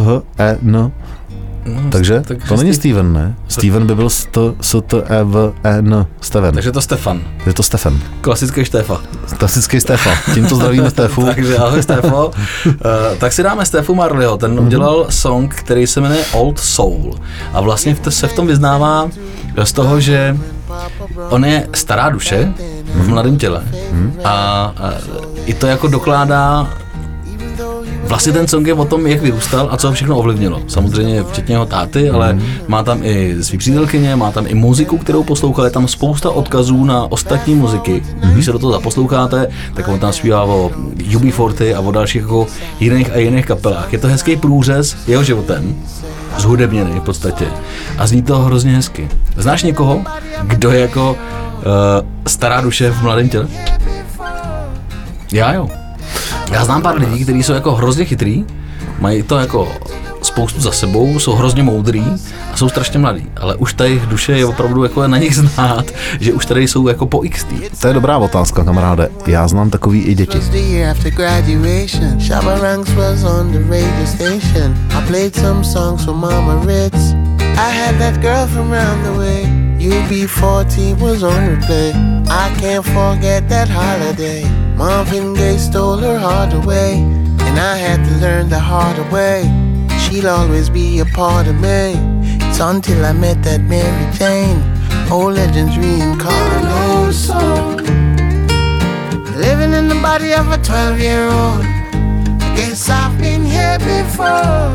H, 1.64 1.68
E, 1.68 1.72
N. 1.84 1.90
Takže 1.90 2.22
takže 2.26 2.46
to 2.48 2.56
není 2.56 2.70
Steve- 2.70 2.74
Steven, 2.74 3.12
ne? 3.12 3.34
Steven 3.48 3.86
by 3.86 3.94
byl 3.94 4.10
S, 4.10 4.26
T, 4.30 4.40
S, 4.60 4.76
T, 4.86 4.96
E, 5.08 5.24
V, 5.24 5.52
E, 5.64 5.78
N. 5.78 6.06
Steven. 6.20 6.54
Takže 6.54 6.68
je 6.68 6.72
to 6.72 6.80
Stefan. 6.80 7.20
Je 7.46 7.52
to 7.52 7.62
Stefan. 7.62 8.00
Klasický 8.20 8.64
Štéfa. 8.64 9.00
Klasický 9.38 9.80
Stefa. 9.80 10.10
Tímto 10.34 10.56
zdravíme 10.56 10.90
Stefu. 10.90 11.24
Takže 11.34 11.56
ahoj 11.56 11.82
Stefo. 11.82 12.26
Uh, 12.66 12.72
tak 13.18 13.32
si 13.32 13.42
dáme 13.42 13.66
Stefu 13.66 13.94
Marleyho, 13.94 14.36
ten 14.36 14.52
Mhm. 14.54 14.66
udělal 14.66 15.06
song, 15.10 15.54
který 15.54 15.86
se 15.86 16.00
jmenuje 16.00 16.24
Old 16.32 16.58
Soul. 16.58 17.14
A 17.54 17.60
vlastně 17.60 17.96
se 18.08 18.28
v 18.28 18.32
tom 18.32 18.46
vyznává 18.46 19.08
z 19.64 19.72
toho, 19.72 20.00
že 20.00 20.36
on 21.28 21.44
je 21.44 21.68
stará 21.74 22.10
duše 22.10 22.52
v 22.94 23.08
mladém 23.08 23.36
těle. 23.38 23.62
A, 24.24 24.30
a 24.76 24.92
i 25.46 25.54
to 25.54 25.66
jako 25.66 25.88
dokládá 25.88 26.68
Vlastně 28.04 28.32
ten 28.32 28.48
song 28.48 28.66
je 28.66 28.74
o 28.74 28.84
tom, 28.84 29.06
jak 29.06 29.20
vyrůstal 29.20 29.68
a 29.70 29.76
co 29.76 29.88
ho 29.88 29.94
všechno 29.94 30.16
ovlivnilo. 30.16 30.62
Samozřejmě 30.68 31.22
včetně 31.22 31.54
jeho 31.54 31.66
táty, 31.66 32.10
ale 32.10 32.38
má 32.68 32.82
tam 32.82 33.00
i 33.02 33.36
svý 33.40 33.58
přítelkyně, 33.58 34.16
má 34.16 34.32
tam 34.32 34.46
i 34.46 34.54
muziku, 34.54 34.98
kterou 34.98 35.22
poslouchal, 35.22 35.64
je 35.64 35.70
tam 35.70 35.88
spousta 35.88 36.30
odkazů 36.30 36.84
na 36.84 37.12
ostatní 37.12 37.54
muziky. 37.54 38.02
Když 38.32 38.44
se 38.44 38.52
do 38.52 38.58
toho 38.58 38.72
zaposloucháte, 38.72 39.48
tak 39.74 39.88
on 39.88 39.98
tam 39.98 40.12
zpívá 40.12 40.44
o 40.44 40.70
UB40 40.96 41.76
a 41.76 41.80
o 41.80 41.92
dalších 41.92 42.22
jako 42.22 42.46
jiných 42.80 43.12
a 43.12 43.16
jiných 43.16 43.46
kapelách. 43.46 43.92
Je 43.92 43.98
to 43.98 44.08
hezký 44.08 44.36
průřez 44.36 44.96
jeho 45.06 45.24
životem, 45.24 45.74
zhudebněný 46.38 47.00
v 47.00 47.02
podstatě. 47.02 47.46
A 47.98 48.06
zní 48.06 48.22
to 48.22 48.38
hrozně 48.38 48.76
hezky. 48.76 49.08
Znáš 49.36 49.62
někoho, 49.62 50.02
kdo 50.42 50.70
je 50.70 50.80
jako 50.80 51.10
uh, 51.10 51.16
stará 52.26 52.60
duše 52.60 52.90
v 52.90 53.02
mladém 53.02 53.28
těle? 53.28 53.48
Já 55.32 55.52
jo. 55.52 55.81
Já 56.52 56.64
znám 56.64 56.82
pár 56.82 56.98
lidí, 56.98 57.24
kteří 57.24 57.42
jsou 57.42 57.52
jako 57.52 57.74
hrozně 57.74 58.04
chytrý, 58.04 58.44
mají 59.00 59.22
to 59.22 59.38
jako 59.38 59.72
spoustu 60.22 60.60
za 60.60 60.72
sebou, 60.72 61.18
jsou 61.18 61.32
hrozně 61.34 61.62
moudrý 61.62 62.04
a 62.52 62.56
jsou 62.56 62.68
strašně 62.68 62.98
mladí, 62.98 63.26
ale 63.40 63.56
už 63.56 63.72
ta 63.72 63.84
jejich 63.84 64.06
duše 64.06 64.32
je 64.32 64.46
opravdu 64.46 64.82
jako 64.82 65.08
na 65.08 65.18
nich 65.18 65.36
znát, 65.36 65.84
že 66.20 66.32
už 66.32 66.46
tady 66.46 66.68
jsou 66.68 66.88
jako 66.88 67.06
po 67.06 67.22
XT. 67.30 67.48
To 67.80 67.88
je 67.88 67.94
dobrá 67.94 68.18
otázka, 68.18 68.64
kamaráde. 68.64 69.08
Já 69.26 69.48
znám 69.48 69.70
takový 69.70 70.00
i 70.02 70.14
děti. 70.14 70.38
I 77.56 77.72
had 77.78 77.98
that 77.98 78.20
girl 78.20 78.46
from 78.46 78.72
round 78.72 79.04
the 79.04 79.18
way. 79.18 79.51
UB40 79.82 81.00
was 81.00 81.24
on 81.24 81.56
replay. 81.56 81.92
I 82.28 82.54
can't 82.60 82.84
forget 82.84 83.48
that 83.48 83.68
holiday. 83.68 84.44
Marvin 84.76 85.34
Gaye 85.34 85.58
stole 85.58 85.96
her 85.96 86.16
heart 86.16 86.54
away. 86.54 87.00
And 87.46 87.58
I 87.58 87.76
had 87.76 88.04
to 88.04 88.14
learn 88.24 88.48
the 88.48 88.60
hard 88.60 88.96
way. 89.10 89.42
She'll 89.98 90.28
always 90.28 90.70
be 90.70 91.00
a 91.00 91.04
part 91.04 91.48
of 91.48 91.56
me. 91.56 91.94
It's 92.46 92.60
until 92.60 93.04
I 93.04 93.12
met 93.12 93.42
that 93.42 93.62
Mary 93.62 94.06
Jane. 94.16 94.62
Old 95.10 95.34
legends 95.34 95.76
reincarnate. 95.76 97.14
Soul. 97.14 97.74
Living 99.46 99.72
in 99.72 99.88
the 99.88 99.98
body 100.00 100.32
of 100.32 100.48
a 100.52 100.58
12 100.58 101.00
year 101.00 101.24
old. 101.24 101.64
I 102.40 102.54
guess 102.54 102.88
I've 102.88 103.18
been 103.18 103.44
here 103.44 103.78
before. 103.80 104.70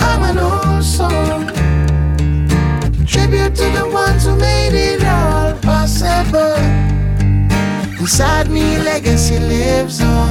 I'm 0.00 0.22
an 0.30 0.38
old 0.38 0.82
soul. 0.82 1.61
Tribute 3.12 3.54
to 3.56 3.64
the 3.78 3.86
ones 3.92 4.24
who 4.24 4.34
made 4.36 4.72
it 4.72 5.04
all 5.04 5.52
possible. 5.60 6.56
Inside 8.00 8.48
me, 8.48 8.78
legacy 8.78 9.38
lives 9.38 10.00
on. 10.00 10.21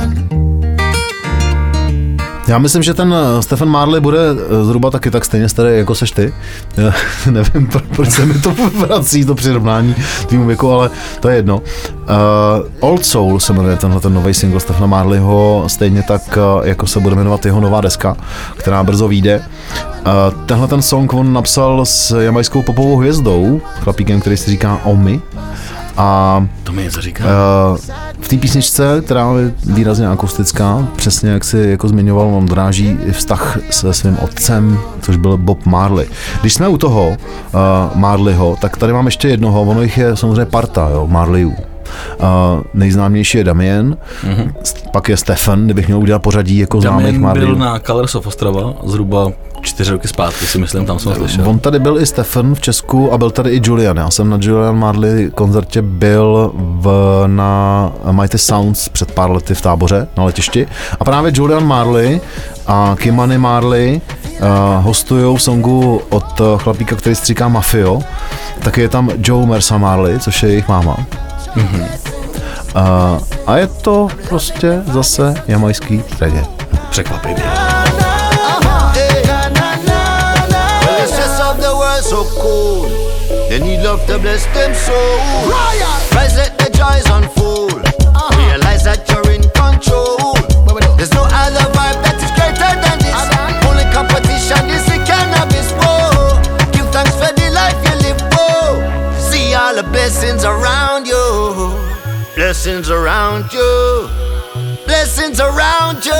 Já 2.51 2.57
myslím, 2.57 2.83
že 2.83 2.93
ten 2.93 3.13
eh, 3.13 3.41
Stefan 3.41 3.69
Marley 3.69 4.01
bude 4.01 4.19
eh, 4.19 4.63
zhruba 4.63 4.91
taky 4.91 5.11
tak 5.11 5.25
stejně 5.25 5.49
starý, 5.49 5.77
jako 5.77 5.95
seš 5.95 6.11
ty. 6.11 6.33
Já 6.77 6.93
nevím, 7.31 7.67
pro- 7.67 7.81
proč 7.95 8.09
se 8.09 8.25
mi 8.25 8.33
to 8.33 8.53
vrací, 8.79 9.25
to 9.25 9.35
přirovnání 9.35 9.95
tvýmu 10.27 10.45
věku, 10.45 10.71
ale 10.71 10.89
to 11.19 11.29
je 11.29 11.35
jedno. 11.35 11.57
Uh, 11.57 11.63
Old 12.79 13.05
Soul 13.05 13.39
se 13.39 13.53
jmenuje 13.53 13.75
tenhle 13.77 14.01
ten 14.01 14.13
nový 14.13 14.33
single 14.33 14.59
Stefana 14.59 14.87
Marleyho, 14.87 15.63
stejně 15.67 16.03
tak, 16.03 16.37
jako 16.63 16.87
se 16.87 16.99
bude 16.99 17.15
jmenovat 17.15 17.45
jeho 17.45 17.61
nová 17.61 17.81
deska, 17.81 18.17
která 18.57 18.83
brzo 18.83 19.07
vyjde. 19.07 19.41
Uh, 19.41 20.41
tenhle 20.45 20.67
ten 20.67 20.81
song 20.81 21.13
on 21.13 21.33
napsal 21.33 21.85
s 21.85 22.21
jamajskou 22.21 22.61
popovou 22.61 22.97
hvězdou, 22.97 23.61
chlapíkem, 23.79 24.21
který 24.21 24.37
si 24.37 24.51
říká 24.51 24.79
Omi. 24.83 25.21
A 25.97 26.47
To 26.63 26.71
mi 26.71 26.83
něco 26.83 27.01
říká. 27.01 27.23
Uh, 27.23 27.77
v 28.21 28.27
té 28.27 28.37
písničce, 28.37 29.01
která 29.05 29.33
je 29.39 29.53
výrazně 29.65 30.07
akustická, 30.07 30.87
přesně 30.95 31.29
jak 31.29 31.43
si 31.43 31.57
jako 31.57 31.87
zmiňoval, 31.87 32.27
on 32.27 32.45
dráží 32.45 32.97
vztah 33.11 33.59
se 33.69 33.93
svým 33.93 34.17
otcem, 34.21 34.79
což 35.01 35.15
byl 35.15 35.37
Bob 35.37 35.65
Marley. 35.65 36.07
Když 36.41 36.53
jsme 36.53 36.67
u 36.67 36.77
toho 36.77 37.09
uh, 37.09 37.17
Marleyho, 37.95 38.57
tak 38.61 38.77
tady 38.77 38.93
mám 38.93 39.05
ještě 39.05 39.27
jednoho, 39.27 39.61
ono 39.61 39.81
jich 39.81 39.97
je 39.97 40.17
samozřejmě 40.17 40.45
parta, 40.45 40.89
jo, 40.89 41.07
Marleyů. 41.07 41.70
Uh, 42.19 42.25
nejznámější 42.73 43.37
je 43.37 43.43
Damien, 43.43 43.97
Mhm. 44.23 44.53
pak 44.91 45.09
je 45.09 45.17
Stefan, 45.17 45.65
kdybych 45.65 45.87
měl 45.87 45.99
udělat 45.99 46.19
pořadí 46.19 46.57
jako 46.57 46.81
známých 46.81 47.05
Damien 47.19 47.33
byl 47.39 47.55
na 47.55 47.79
Colors 47.79 48.15
of 48.15 48.27
Ostrava 48.27 48.73
zhruba 48.83 49.27
čtyři 49.61 49.91
roky 49.91 50.07
zpátky, 50.07 50.45
si 50.45 50.57
myslím, 50.57 50.85
tam 50.85 50.99
jsem 50.99 51.15
slyšel. 51.15 51.49
On 51.49 51.59
tady 51.59 51.79
byl 51.79 51.99
i 51.99 52.05
Stefan 52.05 52.55
v 52.55 52.61
Česku 52.61 53.13
a 53.13 53.17
byl 53.17 53.31
tady 53.31 53.49
i 53.49 53.61
Julian. 53.63 53.97
Já 53.97 54.09
jsem 54.09 54.29
na 54.29 54.37
Julian 54.41 54.77
Marley 54.79 55.31
koncertě 55.35 55.81
byl 55.81 56.51
v, 56.55 57.23
na 57.27 57.91
Mighty 58.11 58.37
Sounds 58.37 58.89
před 58.89 59.11
pár 59.11 59.31
lety 59.31 59.55
v 59.55 59.61
táboře 59.61 60.07
na 60.17 60.23
letišti. 60.23 60.67
A 60.99 61.05
právě 61.05 61.31
Julian 61.35 61.65
Marley 61.67 62.21
a 62.67 62.95
Kimani 62.99 63.37
Marley 63.37 64.01
uh, 64.41 64.47
hostují 64.85 65.37
v 65.37 65.41
songu 65.41 66.01
od 66.09 66.41
chlapíka, 66.57 66.95
který 66.95 67.15
se 67.15 67.25
říká 67.25 67.47
Mafio. 67.47 67.99
Taky 68.63 68.81
je 68.81 68.89
tam 68.89 69.09
Joe 69.23 69.45
Mersa 69.47 69.77
Marley, 69.77 70.19
což 70.19 70.43
je 70.43 70.49
jejich 70.49 70.67
máma. 70.67 70.97
Mhm. 71.55 71.85
Uh, 72.75 73.19
a 73.47 73.57
je 73.57 73.67
to 73.67 74.07
prostě 74.29 74.83
zase 74.93 75.33
jamajský 75.47 76.03
reggae. 76.19 76.45
Překvapivě. 76.89 77.43
So. 82.01 82.25
They 83.47 83.59
need 83.59 83.83
love 83.83 84.05
to 84.07 84.17
bless 84.19 84.45
them 84.55 84.73
soul. 84.73 85.17
Rise, 86.15 86.35
let 86.35 86.57
the 86.57 86.69
joys 86.77 87.05
unfold. 87.09 87.83
Realize 88.47 88.83
that 88.83 89.03
you're 89.07 89.31
in 89.31 89.43
control. 89.51 90.35
There's 90.97 91.13
no 91.13 91.23
other 91.23 91.65
vibe 91.75 91.99
that 92.03 92.17
is 92.19 92.31
greater 92.35 92.71
than 92.83 92.97
this. 92.99 93.15
Only 93.67 93.85
competition 93.91 94.63
is 94.75 94.83
the 94.91 94.99
cannabis. 95.07 95.71
Whoa. 95.79 96.39
Give 96.71 96.87
thanks 96.95 97.15
for 97.15 97.31
the 97.39 97.47
life 97.51 97.79
you 97.85 97.95
live. 98.07 98.19
Whoa. 98.33 98.79
See 99.19 99.53
all 99.53 99.75
the 99.75 99.83
blessings 99.83 100.43
around 100.43 101.07
you. 101.07 101.20
Blessings 102.35 102.89
around 102.89 103.51
you. 103.51 104.09
Blessings 104.85 105.39
around 105.41 106.05
you. 106.05 106.11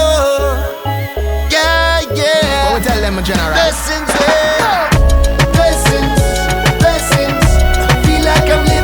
Yeah, 1.50 2.02
yeah. 2.14 2.76
We 2.76 2.82
tell 2.84 3.00
them, 3.00 3.24
General? 3.24 3.54
Blessings, 3.54 4.10
yeah. 4.20 4.90
Blessings, 5.56 6.12
blessings. 6.80 7.46
Feel 8.06 8.26
like 8.26 8.50
I'm 8.50 8.66
living 8.66 8.81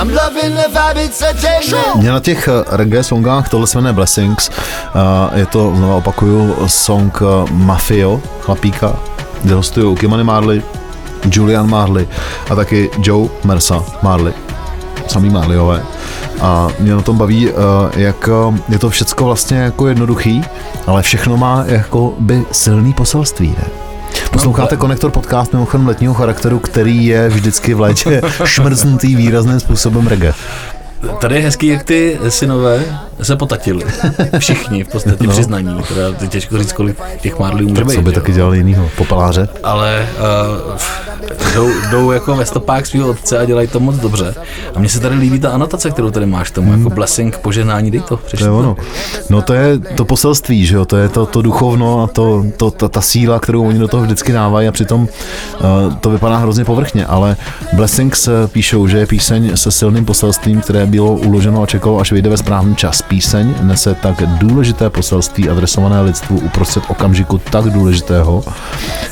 I'm 0.00 0.14
loving 0.14 0.54
the 0.54 0.68
vibe, 0.68 1.04
it's 1.04 1.22
a 1.22 1.32
tango. 1.32 1.98
Mě 1.98 2.10
na 2.10 2.20
těch 2.20 2.48
eh, 2.48 2.76
reggae 2.76 3.02
songách 3.02 3.48
tohle 3.48 3.66
se 3.66 3.78
jmenuje 3.78 3.92
Blessings. 3.92 4.50
Uh, 4.94 5.38
je 5.38 5.46
to, 5.46 5.72
znovu 5.76 5.96
opakuju, 5.96 6.56
song 6.66 7.20
uh, 7.20 7.50
Mafio, 7.50 8.20
chlapíka, 8.40 8.98
kde 9.44 9.54
hostují 9.54 9.96
Kimani 9.96 10.24
Marley, 10.24 10.62
Julian 11.32 11.70
Marley 11.70 12.08
a 12.50 12.54
taky 12.54 12.90
Joe 13.02 13.28
Mersa 13.44 13.84
Marley. 14.02 14.32
Samý 15.06 15.30
Marleyové. 15.30 15.82
A 16.40 16.68
mě 16.78 16.94
na 16.94 17.02
tom 17.02 17.18
baví, 17.18 17.50
jak 17.96 18.28
je 18.68 18.78
to 18.78 18.90
všecko 18.90 19.24
vlastně 19.24 19.58
jako 19.58 19.88
jednoduchý, 19.88 20.44
ale 20.86 21.02
všechno 21.02 21.36
má 21.36 21.64
jako 21.66 22.14
by 22.18 22.44
silný 22.52 22.92
poselství, 22.92 23.48
ne? 23.48 23.87
Posloucháte 24.32 24.76
Konektor 24.76 25.10
podcast 25.10 25.52
mimochodem 25.52 25.86
letního 25.86 26.14
charakteru, 26.14 26.58
který 26.58 27.06
je 27.06 27.28
vždycky 27.28 27.74
v 27.74 27.80
létě 27.80 28.22
šmrznutý 28.44 29.16
výrazným 29.16 29.60
způsobem 29.60 30.06
reggae. 30.06 30.34
Tady 31.20 31.34
je 31.34 31.40
hezký, 31.40 31.66
jak 31.66 31.82
ty 31.82 32.18
synové 32.28 32.84
se 33.22 33.36
potatili. 33.36 33.84
Všichni 34.38 34.84
v 34.84 34.88
podstatě 34.88 35.24
No. 35.26 35.30
přiznaní. 35.30 35.82
Teda 35.88 36.02
je 36.20 36.28
těžko 36.28 36.58
říct, 36.58 36.72
kolik 36.72 36.96
těch 37.20 37.38
Marleyů 37.38 37.68
může 37.68 37.80
Tak 37.80 37.88
být. 37.88 37.94
co 37.94 38.02
by 38.02 38.12
taky 38.12 38.32
dělali 38.32 38.56
jinýho? 38.56 38.90
Popeláře? 38.96 39.48
ale 39.62 40.08
uh, 40.72 41.52
jdou, 41.54 41.70
jdou 41.90 42.10
jako 42.10 42.36
ve 42.36 42.46
stopách 42.46 42.86
svého 42.86 43.08
otce 43.08 43.38
a 43.38 43.44
dělají 43.44 43.68
to 43.68 43.80
moc 43.80 43.96
dobře. 43.96 44.34
A 44.74 44.78
mně 44.78 44.88
se 44.88 45.00
tady 45.00 45.14
líbí 45.14 45.40
ta 45.40 45.50
anotace, 45.50 45.90
kterou 45.90 46.10
tady 46.10 46.26
máš 46.26 46.50
tomu, 46.50 46.72
jako 46.72 46.90
blessing, 46.90 47.38
požehnání, 47.38 47.90
dej 47.90 48.00
to, 48.00 48.06
To 48.06 48.16
přečti 48.16 48.44
je 48.44 48.50
ono. 48.50 48.76
No 49.30 49.42
to 49.42 49.54
je 49.54 49.78
to 49.78 50.04
poselství, 50.04 50.66
že 50.66 50.76
jo, 50.76 50.84
to 50.84 50.96
je 50.96 51.08
to, 51.08 51.26
to 51.26 51.42
duchovno 51.42 52.02
a 52.02 52.06
to, 52.06 52.44
to 52.56 52.70
ta, 52.70 52.88
ta, 52.88 53.00
síla, 53.00 53.40
kterou 53.40 53.68
oni 53.68 53.78
do 53.78 53.88
toho 53.88 54.02
vždycky 54.02 54.32
dávají 54.32 54.68
a 54.68 54.72
přitom 54.72 55.02
uh, 55.02 55.94
to 55.94 56.10
vypadá 56.10 56.36
hrozně 56.36 56.64
povrchně, 56.64 57.06
ale 57.06 57.36
Blessings 57.72 58.28
eh, 58.28 58.32
píšou, 58.48 58.86
že 58.88 58.98
je 58.98 59.06
píseň 59.06 59.56
se 59.56 59.70
silným 59.70 60.04
poselstvím, 60.04 60.60
které 60.60 60.86
bylo 60.88 61.12
uloženo 61.12 61.62
a 61.62 61.66
čekalo, 61.66 62.00
až 62.00 62.12
vyjde 62.12 62.30
ve 62.30 62.36
správný 62.36 62.76
čas. 62.76 63.02
Píseň 63.02 63.54
nese 63.62 63.94
tak 63.94 64.22
důležité 64.26 64.90
poselství 64.90 65.48
adresované 65.50 66.00
lidstvu 66.00 66.38
uprostřed 66.38 66.82
okamžiku 66.88 67.38
tak 67.38 67.64
důležitého, 67.64 68.44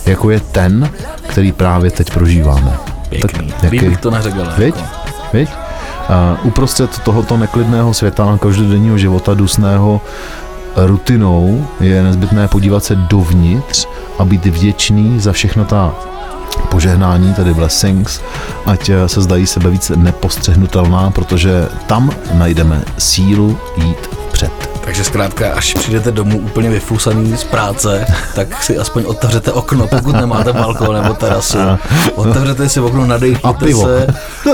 jako 0.07 0.31
je 0.31 0.41
ten, 0.41 0.91
který 1.27 1.53
právě 1.53 1.91
teď 1.91 2.11
prožíváme. 2.11 2.73
Pěkný. 3.09 3.53
Tak, 3.61 3.71
Líp 3.71 3.83
bych 3.83 3.99
to 3.99 4.11
neřekl, 4.11 4.47
Viď? 4.59 4.77
jako. 4.77 4.89
Viď? 5.33 5.49
A 6.09 6.39
uprostřed 6.43 6.99
tohoto 6.99 7.37
neklidného 7.37 7.95
světa, 7.95 8.39
každodenního 8.41 8.99
života 8.99 9.35
dusného 9.35 10.01
rutinou 10.77 11.67
je 11.81 12.03
nezbytné 12.03 12.49
podívat 12.49 12.85
se 12.85 12.95
dovnitř 12.95 13.87
a 14.19 14.25
být 14.25 14.47
vděčný 14.47 15.21
za 15.21 15.33
všechno 15.33 15.65
ta 15.65 15.95
požehnání, 16.67 17.35
tedy 17.35 17.55
blessings, 17.55 18.21
ať 18.67 18.89
eh, 18.89 19.09
se 19.09 19.21
zdají 19.23 19.47
sebe 19.47 19.71
víc 19.71 19.93
nepostřehnutelná, 19.97 21.11
protože 21.11 21.69
tam 21.87 22.11
najdeme 22.33 22.83
sílu 22.99 23.59
jít. 23.77 24.16
Takže 24.87 25.05
zkrátka, 25.05 25.53
až 25.55 25.75
přijdete 25.75 26.11
domů 26.11 26.39
úplně 26.39 26.71
vyfusaný 26.71 27.37
z 27.37 27.45
práce, 27.45 28.07
tak 28.35 28.63
si 28.63 28.79
aspoň 28.79 29.05
otevřete 29.07 29.53
okno, 29.53 29.87
pokud 29.87 30.13
nemáte 30.13 30.53
balkon 30.53 31.03
nebo 31.03 31.15
terasu. 31.15 31.59
Otevřete 32.15 32.69
si 32.69 32.81
okno, 32.81 33.07
nadechněte 33.07 33.49
A 33.49 33.53
pivo. 33.53 33.85
se, 33.87 34.07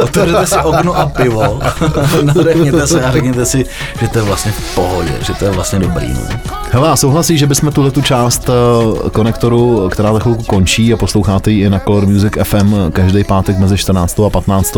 otevřete 0.03 0.47
si 0.47 0.57
okno 0.57 0.97
a 0.97 1.07
pivo, 1.07 1.61
nadechněte 2.23 2.87
se 2.87 3.05
a 3.05 3.13
řekněte 3.13 3.47
si, 3.47 3.65
že 4.01 4.09
to 4.09 4.19
je 4.19 4.25
vlastně 4.25 4.53
v 4.53 4.75
pohodě, 4.75 5.13
že 5.21 5.35
to 5.35 5.45
je 5.45 5.51
vlastně 5.51 5.79
dobrý. 5.79 6.09
No. 6.09 6.21
Hele, 6.71 6.89
a 6.89 6.97
souhlasí, 6.97 7.39
že 7.39 7.47
bychom 7.47 7.73
tuhle 7.73 7.91
tu 7.91 8.03
část 8.03 8.51
eh, 8.51 9.11
konektoru, 9.11 9.89
která 9.93 10.13
za 10.13 10.19
chvilku 10.19 10.43
končí 10.43 10.93
a 10.93 10.97
posloucháte 10.97 11.51
ji 11.51 11.65
i 11.65 11.71
na 11.71 11.79
Color 11.79 12.07
Music 12.07 12.33
FM 12.43 12.75
každý 12.93 13.25
pátek 13.25 13.59
mezi 13.59 13.79
14. 13.79 14.21
a 14.21 14.31
15. 14.31 14.77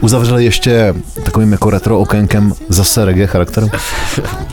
uzavřeli 0.00 0.44
ještě 0.44 0.94
takovým 1.24 1.52
jako 1.52 1.70
retro 1.70 1.98
okénkem 1.98 2.52
zase 2.68 3.04
reggae 3.04 3.26
charakteru? 3.26 3.70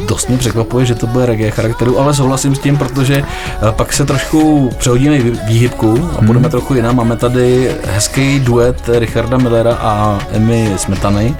Dost 0.07 0.29
mě 0.35 0.39
překvapuje, 0.39 0.85
že 0.85 0.95
to 0.95 1.07
bude 1.07 1.25
reggae 1.25 1.51
charakteru, 1.51 1.99
ale 1.99 2.13
souhlasím 2.13 2.55
s 2.55 2.59
tím, 2.59 2.77
protože 2.77 3.15
eh, 3.23 3.71
pak 3.71 3.93
se 3.93 4.05
trošku 4.05 4.69
přehodíme 4.77 5.17
vý- 5.17 5.39
výhybku 5.47 6.09
a 6.19 6.21
budeme 6.21 6.49
trochu 6.49 6.73
jinam. 6.73 6.95
Máme 6.95 7.15
tady 7.15 7.71
hezký 7.85 8.39
duet 8.39 8.89
Richarda 8.99 9.37
Millera 9.37 9.75
a 9.75 10.19
Emmy 10.31 10.71
Smetany. 10.77 11.35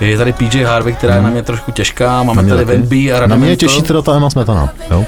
Je 0.00 0.18
tady 0.18 0.32
PJ 0.32 0.62
Harvey, 0.64 0.92
která 0.94 1.14
je 1.14 1.22
na 1.22 1.30
mě 1.30 1.42
trošku 1.42 1.70
těžká. 1.72 2.22
Máme 2.22 2.42
Na 2.42 2.56
tady. 2.56 2.64
Van 2.78 2.82
B 2.88 2.96
a 2.96 3.12
Na 3.14 3.20
Radamento. 3.20 3.46
mě 3.46 3.56
těší 3.56 3.82
teda 3.82 4.02
ta 4.02 4.14
Emma 4.16 4.30
Smetana, 4.30 4.68
jo? 4.90 5.04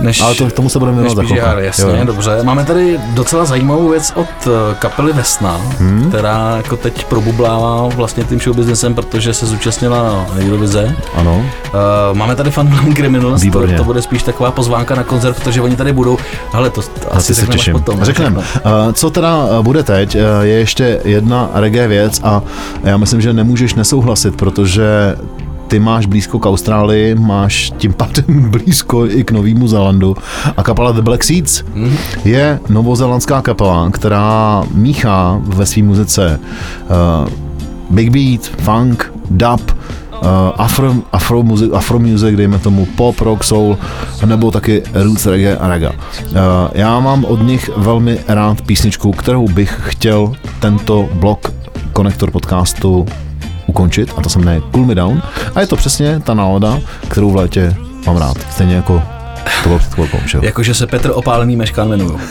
Než, 0.00 0.20
Ale 0.20 0.34
to, 0.34 0.46
k 0.46 0.52
tomu 0.52 0.68
se 0.68 0.78
budeme 0.78 0.98
věnovat 1.02 1.28
za 1.28 1.60
jasně, 1.60 1.84
Jo, 1.84 2.04
dobře. 2.04 2.38
Máme 2.42 2.64
tady 2.64 2.98
docela 3.14 3.44
zajímavou 3.44 3.88
věc 3.88 4.12
od 4.16 4.26
eh, 4.46 4.74
kapely 4.78 5.12
Vesna, 5.12 5.60
Hmm. 5.78 6.04
která 6.08 6.56
jako 6.56 6.76
teď 6.76 7.04
probublává 7.04 7.88
vlastně 7.96 8.24
tím 8.24 8.40
showbiznesem, 8.40 8.94
protože 8.94 9.34
se 9.34 9.46
zúčastnila 9.46 10.02
na 10.02 10.26
Eurovize. 10.38 10.96
Ano. 11.14 11.36
Uh, 11.36 12.18
máme 12.18 12.36
tady 12.36 12.50
Fun 12.50 12.94
Criminals, 12.96 13.42
to, 13.52 13.66
to 13.76 13.84
bude 13.84 14.02
spíš 14.02 14.22
taková 14.22 14.50
pozvánka 14.50 14.94
na 14.94 15.04
koncert, 15.04 15.36
protože 15.36 15.60
oni 15.60 15.76
tady 15.76 15.92
budou. 15.92 16.18
Ale 16.52 16.70
to 16.70 16.80
asi 17.10 17.34
se 17.34 17.46
těším. 17.46 17.72
potom. 17.72 18.04
Řekneme. 18.04 18.38
Uh, 18.38 18.42
Co 18.92 19.10
teda 19.10 19.62
bude 19.62 19.82
teď, 19.82 20.14
uh, 20.14 20.20
je 20.42 20.54
ještě 20.58 21.00
jedna 21.04 21.50
reggae 21.54 21.88
věc 21.88 22.20
a 22.24 22.42
já 22.84 22.96
myslím, 22.96 23.20
že 23.20 23.32
nemůžeš 23.32 23.74
nesouhlasit, 23.74 24.36
protože 24.36 25.16
ty 25.70 25.78
máš 25.80 26.06
blízko 26.06 26.38
k 26.38 26.46
Austrálii, 26.46 27.14
máš 27.14 27.72
tím 27.78 27.92
pádem 27.92 28.50
blízko 28.50 29.06
i 29.06 29.24
k 29.24 29.30
Novému 29.30 29.68
Zélandu 29.68 30.16
a 30.56 30.62
kapela 30.62 30.92
The 30.92 31.02
Black 31.02 31.24
Seeds 31.24 31.62
Mhm. 31.74 31.96
je 32.24 32.58
novozelandská 32.68 33.42
kapela, 33.42 33.90
která 33.90 34.62
míchá 34.74 35.40
ve 35.44 35.66
své 35.66 35.82
muzice 35.82 36.40
uh, 37.22 37.28
big 37.90 38.10
beat, 38.10 38.40
funk, 38.62 39.12
dub, 39.30 39.60
uh, 40.22 40.28
afro, 40.56 40.94
afro, 41.12 41.42
music, 41.42 41.70
afro 41.74 41.98
music, 41.98 42.36
dejme 42.36 42.58
tomu 42.58 42.86
pop, 42.86 43.20
rock, 43.20 43.44
soul, 43.44 43.78
nebo 44.26 44.50
taky 44.50 44.82
roots 44.94 45.26
reggae 45.26 45.56
a 45.56 45.68
raga. 45.68 45.90
Uh, 45.90 46.36
já 46.74 47.00
mám 47.00 47.24
od 47.24 47.42
nich 47.46 47.70
velmi 47.76 48.18
rád 48.28 48.60
písničku, 48.60 49.12
kterou 49.12 49.48
bych 49.48 49.80
chtěl 49.82 50.32
tento 50.60 51.08
blok 51.14 51.52
konektor 51.92 52.30
podcastu 52.30 53.06
ukončit 53.70 54.12
a 54.16 54.22
to 54.22 54.28
se 54.28 54.38
jmenuje 54.38 54.60
Cool 54.72 54.84
Me 54.86 54.94
Down 54.94 55.22
a 55.54 55.60
je 55.60 55.66
to 55.66 55.76
přesně 55.76 56.20
ta 56.20 56.34
nálada, 56.34 56.78
kterou 57.08 57.30
v 57.30 57.36
létě 57.36 57.76
mám 58.06 58.16
rád. 58.16 58.36
Stejně 58.50 58.74
jako 58.74 59.02
to 59.62 59.68
bylo 59.68 59.78
před 59.78 59.94
chvilkou, 59.94 60.18
že? 60.26 60.38
Jakože 60.42 60.74
se 60.74 60.86
Petr 60.86 61.10
Opálený 61.14 61.56
Meškán 61.56 61.88
jmenuju. 61.88 62.20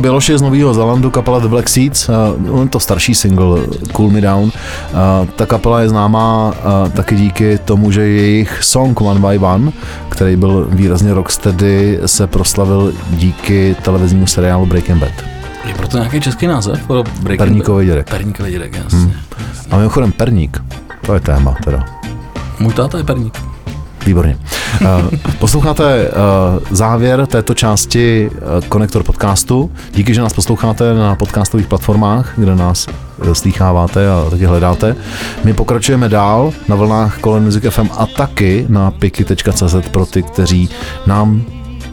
me. 0.00 0.10
Všechno 0.10 0.12
Běloši 0.12 0.38
z 0.38 0.42
Nového 0.42 0.74
Zelandu, 0.74 1.10
kapela 1.10 1.38
The 1.38 1.48
Black 1.48 1.68
Seeds, 1.68 2.08
uh, 2.08 2.68
to 2.68 2.80
starší 2.80 3.14
single 3.14 3.60
Cool 3.92 4.10
Me 4.10 4.20
Down. 4.20 4.50
Ta 5.36 5.46
kapela 5.46 5.80
je 5.80 5.88
známá 5.88 6.54
taky 6.94 7.16
díky 7.16 7.58
tomu, 7.64 7.90
že 7.90 8.00
jejich 8.00 8.64
song 8.64 9.00
One 9.00 9.20
by 9.20 9.38
One, 9.38 9.72
který 10.08 10.36
byl 10.36 10.68
výrazně 10.70 11.14
rocksteady, 11.14 12.00
se 12.06 12.26
proslavil 12.26 12.92
díky 13.10 13.76
televiznímu 13.82 14.26
seriálu 14.26 14.66
Breaking 14.66 14.98
Bad. 14.98 15.12
Je 15.64 15.74
proto 15.74 15.96
nějaký 15.96 16.20
český 16.20 16.46
název? 16.46 16.80
Perníkový 17.38 17.86
dědek. 17.86 18.10
Perníkový 18.10 18.50
dědek, 18.50 18.76
jasně. 18.84 18.98
Hmm. 18.98 19.12
A 19.70 19.76
mimochodem 19.76 20.12
Perník, 20.12 20.62
to 21.06 21.14
je 21.14 21.20
téma 21.20 21.54
teda. 21.64 21.84
Můj 22.58 22.72
táta 22.72 22.98
je 22.98 23.04
perník. 23.04 23.49
Výborně. 24.10 24.36
Uh, 24.80 24.88
Posloucháte 25.38 26.08
uh, 26.08 26.12
závěr 26.70 27.26
této 27.26 27.54
části 27.54 28.30
uh, 28.32 28.68
Konektor 28.68 29.02
podcastu. 29.02 29.70
Díky, 29.94 30.14
že 30.14 30.20
nás 30.20 30.32
posloucháte 30.32 30.94
na 30.94 31.14
podcastových 31.14 31.66
platformách, 31.66 32.32
kde 32.36 32.54
nás 32.54 32.86
slýcháváte 33.32 34.10
a 34.10 34.30
taky 34.30 34.44
hledáte. 34.44 34.96
My 35.44 35.54
pokračujeme 35.54 36.08
dál 36.08 36.52
na 36.68 36.76
vlnách 36.76 37.18
Kolem 37.18 37.44
Music 37.44 37.64
FM 37.70 37.88
a 37.98 38.06
taky 38.06 38.66
na 38.68 38.90
piky.cz 38.90 39.74
pro 39.90 40.06
ty, 40.06 40.22
kteří 40.22 40.68
nám 41.06 41.42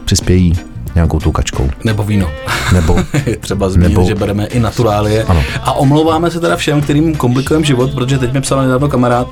přispějí 0.04 0.67
nějakou 0.98 1.20
tou 1.20 1.32
kačkou. 1.32 1.70
Nebo 1.84 2.02
víno. 2.02 2.30
Nebo 2.72 2.98
Třeba 3.40 3.70
zmínit, 3.70 3.88
Nebo- 3.88 4.06
že 4.08 4.14
bereme 4.14 4.46
i 4.46 4.60
naturálie. 4.60 5.24
Ano. 5.24 5.42
A 5.62 5.72
omlouváme 5.72 6.30
se 6.30 6.40
teda 6.40 6.56
všem, 6.56 6.80
kterým 6.80 7.14
komplikujeme 7.16 7.64
život, 7.66 7.90
protože 7.94 8.18
teď 8.18 8.32
mi 8.32 8.40
psal 8.40 8.62
nedávno 8.62 8.88
kamarád, 8.88 9.28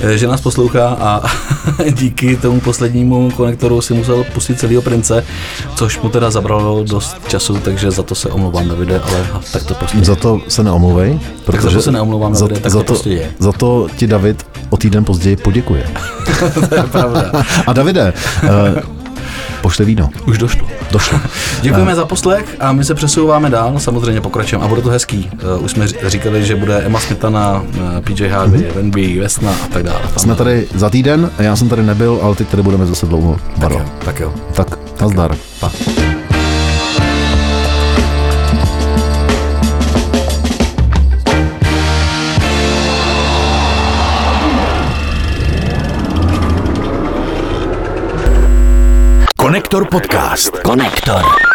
eh, 0.00 0.18
že 0.18 0.26
nás 0.26 0.40
poslouchá 0.40 0.88
a 0.88 1.22
díky 1.92 2.36
tomu 2.36 2.60
poslednímu 2.60 3.30
konektoru 3.30 3.80
si 3.80 3.94
musel 3.94 4.24
pustit 4.34 4.58
celého 4.60 4.82
prince, 4.82 5.24
což 5.74 6.00
mu 6.00 6.08
teda 6.08 6.30
zabralo 6.30 6.84
dost 6.84 7.16
času, 7.28 7.54
takže 7.58 7.90
za 7.90 8.02
to 8.02 8.14
se 8.14 8.28
omlouvám 8.28 8.68
Davide, 8.68 9.00
ale 9.00 9.26
tak 9.52 9.62
to 9.64 9.74
prostě 9.74 9.98
je. 9.98 10.04
za 10.04 10.14
to 10.16 10.40
se 10.48 10.62
neomluvej. 10.64 11.18
Tak 11.44 11.60
za 11.62 11.70
to 11.70 11.82
se 11.82 11.92
neomlouvám, 11.92 12.34
za, 12.34 12.46
Davide, 12.46 12.60
tak 12.60 12.72
za 12.72 12.78
to 12.78 12.84
to, 12.84 12.92
prostě 12.92 13.10
je. 13.10 13.30
za 13.38 13.52
to 13.52 13.86
ti 13.96 14.06
David 14.06 14.46
o 14.70 14.76
týden 14.76 15.04
později 15.04 15.36
poděkuje. 15.36 15.86
to 16.68 16.74
je 16.74 16.82
pravda. 16.82 17.32
A 17.66 17.72
Davide, 17.72 18.12
uh, 18.42 18.50
pošle 19.60 19.84
víno. 19.84 20.10
Už 20.26 20.38
došlo. 20.38 20.68
Došlo. 20.90 21.20
Děkujeme 21.62 21.94
za 21.94 22.04
poslech 22.04 22.56
a 22.60 22.72
my 22.72 22.84
se 22.84 22.94
přesouváme 22.94 23.50
dál, 23.50 23.78
samozřejmě 23.78 24.20
pokračujeme 24.20 24.64
a 24.64 24.68
bude 24.68 24.82
to 24.82 24.90
hezký. 24.90 25.30
Uh, 25.56 25.64
už 25.64 25.70
jsme 25.70 25.86
říkali, 25.88 26.44
že 26.44 26.56
bude 26.56 26.78
Emma 26.78 27.00
Smitana, 27.00 27.60
uh, 27.60 28.00
PJ 28.00 28.28
Harvey, 28.28 28.60
mm-hmm. 28.60 28.74
Venby, 28.74 29.20
Vesna 29.20 29.50
a 29.50 29.66
tak 29.72 29.82
dále. 29.82 30.00
Jsme 30.16 30.34
tady 30.34 30.66
za 30.74 30.90
týden, 30.90 31.30
já 31.38 31.56
jsem 31.56 31.68
tady 31.68 31.82
nebyl, 31.82 32.18
ale 32.22 32.34
teď 32.34 32.48
tady 32.48 32.62
budeme 32.62 32.86
zase 32.86 33.06
dlouho. 33.06 33.36
Tak 33.60 33.72
jo, 33.72 33.82
tak 34.04 34.20
jo. 34.20 34.34
Tak, 34.54 34.78
nazdar. 35.00 35.36
Pa. 35.60 35.70
Konektor 49.50 49.82
podcast. 49.90 50.62
Konektor. 50.62 51.49